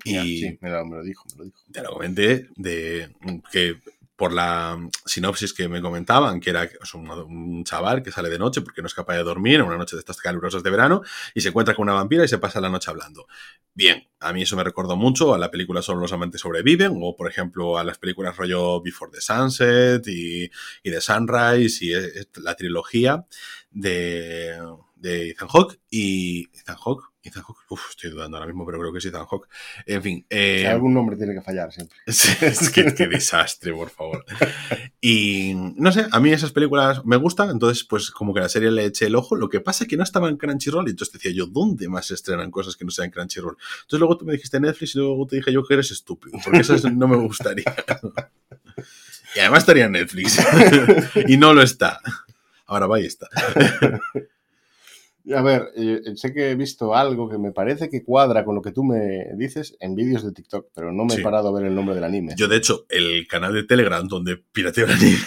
[0.03, 1.57] y sí, me lo, dijo, me lo dijo.
[1.71, 3.09] Te lo comenté de
[3.51, 3.77] que
[4.15, 8.81] por la sinopsis que me comentaban, que era un, chaval que sale de noche porque
[8.81, 11.01] no es capaz de dormir en una noche de estas calurosas de verano
[11.33, 13.27] y se encuentra con una vampira y se pasa la noche hablando.
[13.73, 17.15] Bien, a mí eso me recordó mucho a la película Solo los amantes sobreviven o,
[17.15, 20.49] por ejemplo, a las películas rollo Before the Sunset y,
[20.83, 21.91] y The Sunrise y
[22.41, 23.25] la trilogía
[23.71, 24.61] de,
[24.95, 28.91] de Ethan Hawke y Ethan Hawke Ethan Hawke, uf, estoy dudando ahora mismo, pero creo
[28.91, 29.47] que es Ethan Hawke.
[29.85, 30.25] En fin.
[30.29, 31.97] Eh, algún nombre tiene que fallar siempre.
[32.05, 34.23] es que qué desastre, por favor.
[35.01, 38.71] Y no sé, a mí esas películas me gustan, entonces, pues como que la serie
[38.71, 39.35] le eché el ojo.
[39.35, 42.07] Lo que pasa es que no estaba en Crunchyroll, y entonces decía yo, ¿dónde más
[42.07, 43.57] se estrenan cosas que no sean Crunchyroll?
[43.81, 46.59] Entonces luego tú me dijiste Netflix y luego te dije yo que eres estúpido, porque
[46.59, 47.65] esas no me gustaría.
[49.35, 50.39] y además estaría en Netflix.
[51.27, 51.99] y no lo está.
[52.67, 53.27] Ahora va y está.
[55.33, 58.61] A ver, eh, sé que he visto algo que me parece que cuadra con lo
[58.61, 61.65] que tú me dices en vídeos de TikTok, pero no me he parado a ver
[61.65, 62.35] el nombre del anime.
[62.37, 65.17] Yo, de hecho, el canal de Telegram donde pirateo el anime.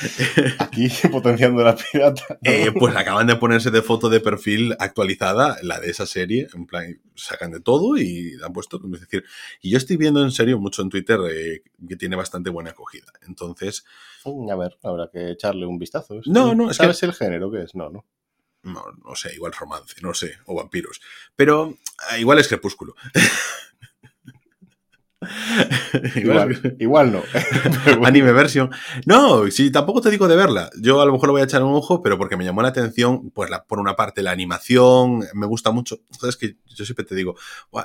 [0.58, 2.22] Aquí potenciando la pirata.
[2.44, 6.66] Eh, pues acaban de ponerse de foto de perfil actualizada, la de esa serie, en
[6.66, 9.24] plan, sacan de todo y han puesto, es decir,
[9.60, 13.06] y yo estoy viendo en serio mucho en Twitter eh, que tiene bastante buena acogida.
[13.26, 13.84] Entonces.
[14.24, 16.20] A ver, habrá que echarle un vistazo.
[16.26, 17.74] No, no, es ¿Sabes el género que es?
[17.74, 18.04] No, no
[18.62, 21.00] no, no sé, igual romance, no sé, o vampiros.
[21.36, 21.78] Pero
[22.12, 22.94] eh, igual es crepúsculo.
[26.14, 27.22] igual, igual, no.
[28.06, 28.70] Anime versión.
[29.04, 30.70] No, sí, tampoco te digo de verla.
[30.80, 32.68] Yo a lo mejor lo voy a echar un ojo, pero porque me llamó la
[32.68, 36.00] atención, pues la, por una parte la animación, me gusta mucho.
[36.12, 37.34] Entonces que yo siempre te digo,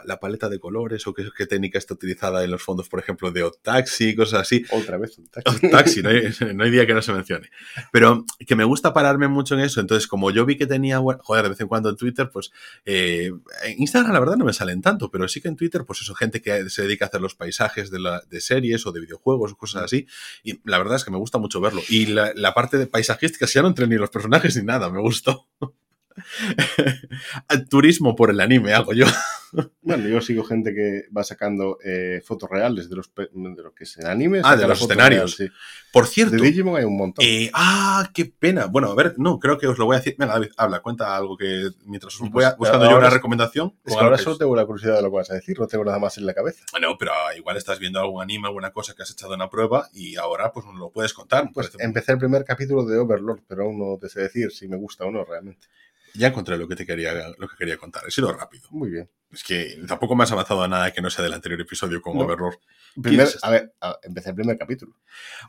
[0.05, 3.31] la paleta de colores o qué, qué, técnica está utilizada en los fondos, por ejemplo,
[3.31, 4.63] de Otaxi, cosas así.
[4.69, 6.03] Otra vez Otaxi.
[6.03, 7.49] no, hay, no hay día que no se mencione.
[7.91, 9.81] Pero que me gusta pararme mucho en eso.
[9.81, 12.51] Entonces, como yo vi que tenía, joder, de vez en cuando en Twitter, pues
[12.85, 13.31] eh,
[13.63, 16.13] en Instagram la verdad no me salen tanto, pero sí que en Twitter, pues eso,
[16.13, 19.51] gente que se dedica a hacer los paisajes de, la, de series o de videojuegos
[19.51, 20.05] o cosas así.
[20.43, 21.81] Y la verdad es que me gusta mucho verlo.
[21.89, 25.01] Y la, parte de paisajística, si ya no entré ni los personajes ni nada, me
[25.01, 25.47] gustó.
[27.69, 29.05] Turismo por el anime hago yo.
[29.81, 33.85] Bueno, yo sigo gente que va sacando eh, fotos reales de, los, de lo que
[33.85, 34.41] se animes.
[34.43, 35.37] Ah, de los escenarios.
[35.91, 36.35] Por cierto.
[36.35, 37.23] De Digimon hay un montón.
[37.23, 38.65] Eh, ah, qué pena.
[38.65, 40.15] Bueno, a ver, no, creo que os lo voy a decir.
[40.17, 43.75] Venga, David, habla, cuenta algo que mientras os voy pues, buscando yo una recomendación.
[43.85, 45.85] Es que ahora solo tengo la curiosidad de lo que vas a decir, no tengo
[45.85, 46.63] nada más en la cabeza.
[46.71, 49.87] Bueno, pero igual estás viendo algún anime, alguna cosa que has echado en la prueba
[49.93, 51.51] y ahora pues nos lo puedes contar.
[51.53, 54.77] Pues empecé el primer capítulo de Overlord, pero aún no te sé decir si me
[54.77, 55.67] gusta o no realmente.
[56.13, 58.03] Ya encontré lo que te quería, lo que quería contar.
[58.07, 58.67] He sido rápido.
[58.71, 59.09] Muy bien.
[59.31, 62.17] Es que tampoco me has avanzado a nada que no sea del anterior episodio con
[62.17, 62.57] Overlord.
[63.41, 64.95] a ver, empecé el primer capítulo.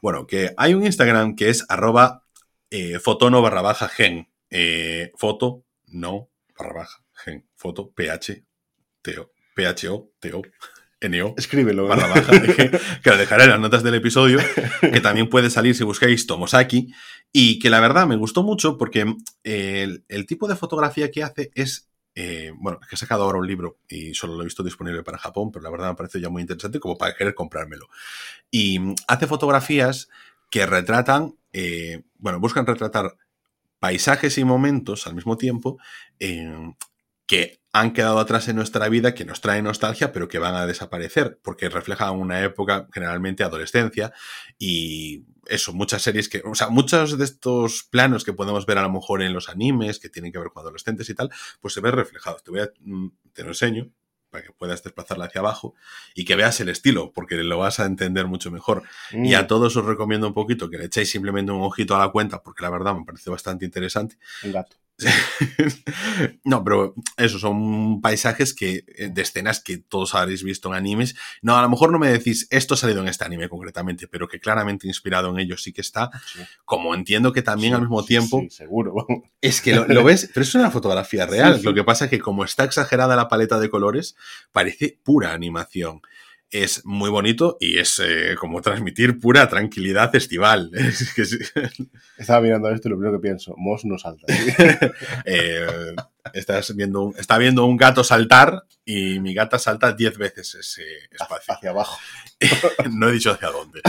[0.00, 2.24] Bueno, que hay un Instagram que es arroba
[2.70, 4.28] eh, fotono barra baja gen.
[4.48, 7.46] Eh, foto, no, barra baja, gen.
[7.54, 8.44] Foto, ph,
[9.02, 10.42] teo, pho, teo.
[11.08, 11.34] NO.
[11.36, 11.86] Escríbelo.
[11.86, 12.32] Barra baja,
[13.02, 14.38] que lo dejaré en las notas del episodio,
[14.80, 16.92] que también puede salir si buscáis Tomosaki,
[17.32, 21.90] y que la verdad me gustó mucho porque el, tipo de fotografía que hace es
[22.16, 25.02] eh, bueno, es que he sacado ahora un libro y solo lo he visto disponible
[25.02, 27.88] para Japón, pero la verdad me parece ya muy interesante como para querer comprármelo.
[28.50, 28.78] Y
[29.08, 30.08] hace fotografías
[30.48, 33.16] que retratan, eh, bueno, buscan retratar
[33.80, 35.78] paisajes y momentos al mismo tiempo
[36.20, 36.72] eh,
[37.26, 40.66] que han quedado atrás en nuestra vida, que nos traen nostalgia, pero que van a
[40.66, 44.12] desaparecer, porque reflejan una época, generalmente adolescencia,
[44.58, 48.82] y eso, muchas series que, o sea, muchos de estos planos que podemos ver a
[48.82, 51.80] lo mejor en los animes, que tienen que ver con adolescentes y tal, pues se
[51.80, 52.44] ven reflejados.
[52.44, 53.90] Te voy a, mm, te lo enseño
[54.30, 55.74] para que puedas desplazarla hacia abajo
[56.14, 58.82] y que veas el estilo, porque lo vas a entender mucho mejor.
[59.12, 59.46] Y a mm.
[59.46, 62.62] todos os recomiendo un poquito que le echéis simplemente un ojito a la cuenta, porque
[62.62, 64.16] la verdad me parece bastante interesante.
[64.42, 64.76] Un gato.
[66.44, 71.16] no, pero eso son paisajes que eh, de escenas que todos habréis visto en animes.
[71.42, 74.28] No, a lo mejor no me decís esto ha salido en este anime concretamente, pero
[74.28, 76.10] que claramente inspirado en ellos sí que está.
[76.64, 78.42] Como entiendo que también al mismo tiempo.
[78.50, 78.94] seguro.
[79.40, 81.60] Es que lo, ves, pero es una fotografía real.
[81.62, 84.16] Lo que pasa es que como está exagerada la paleta de colores,
[84.52, 86.00] parece pura animación
[86.50, 90.70] es muy bonito y es eh, como transmitir pura tranquilidad estival.
[92.18, 94.26] Estaba mirando esto y lo primero que pienso, Moss no salta.
[95.26, 95.94] Eh,
[96.32, 101.54] estás viendo está viendo un gato saltar y mi gata salta 10 veces ese espacio.
[101.54, 101.98] Hacia abajo.
[102.90, 103.80] no he dicho hacia dónde.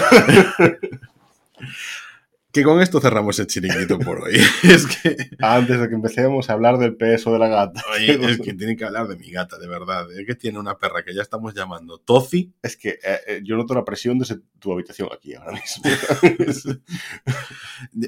[2.56, 4.36] Que con esto cerramos el chiringuito por hoy.
[4.64, 5.18] es que...
[5.40, 7.84] Antes de que empecemos a hablar del peso de la gata.
[8.00, 10.10] es que tiene que hablar de mi gata, de verdad.
[10.18, 12.54] Es que tiene una perra que ya estamos llamando Tozi.
[12.64, 15.84] Es que eh, eh, yo noto la presión de tu habitación aquí ahora mismo.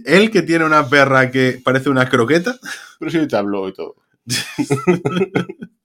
[0.06, 2.58] Él que tiene una perra que parece una croqueta.
[3.00, 3.98] Pero sí te habló y todo.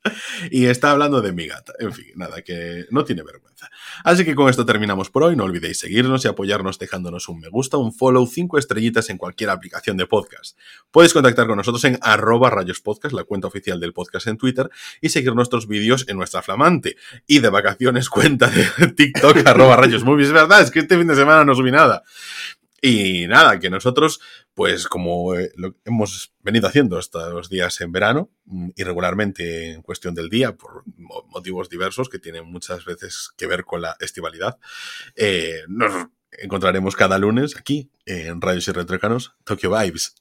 [0.50, 1.72] y está hablando de mi gata.
[1.78, 3.70] En fin, nada, que no tiene vergüenza.
[4.04, 5.36] Así que con esto terminamos por hoy.
[5.36, 9.50] No olvidéis seguirnos y apoyarnos dejándonos un me gusta, un follow, cinco estrellitas en cualquier
[9.50, 10.58] aplicación de podcast.
[10.90, 15.08] Podéis contactar con nosotros en arroba rayospodcast, la cuenta oficial del podcast en Twitter, y
[15.08, 16.96] seguir nuestros vídeos en nuestra flamante
[17.26, 21.14] y de vacaciones cuenta de TikTok arroba rayos Es verdad, es que este fin de
[21.14, 22.02] semana no subí nada.
[22.84, 24.20] Y nada, que nosotros,
[24.54, 30.14] pues como eh, lo hemos venido haciendo estos días en verano, mm, irregularmente en cuestión
[30.14, 30.84] del día, por
[31.28, 34.58] motivos diversos que tienen muchas veces que ver con la estivalidad,
[35.16, 40.14] eh, nos encontraremos cada lunes aquí en Radios y Retrocanos, Tokyo Vibes.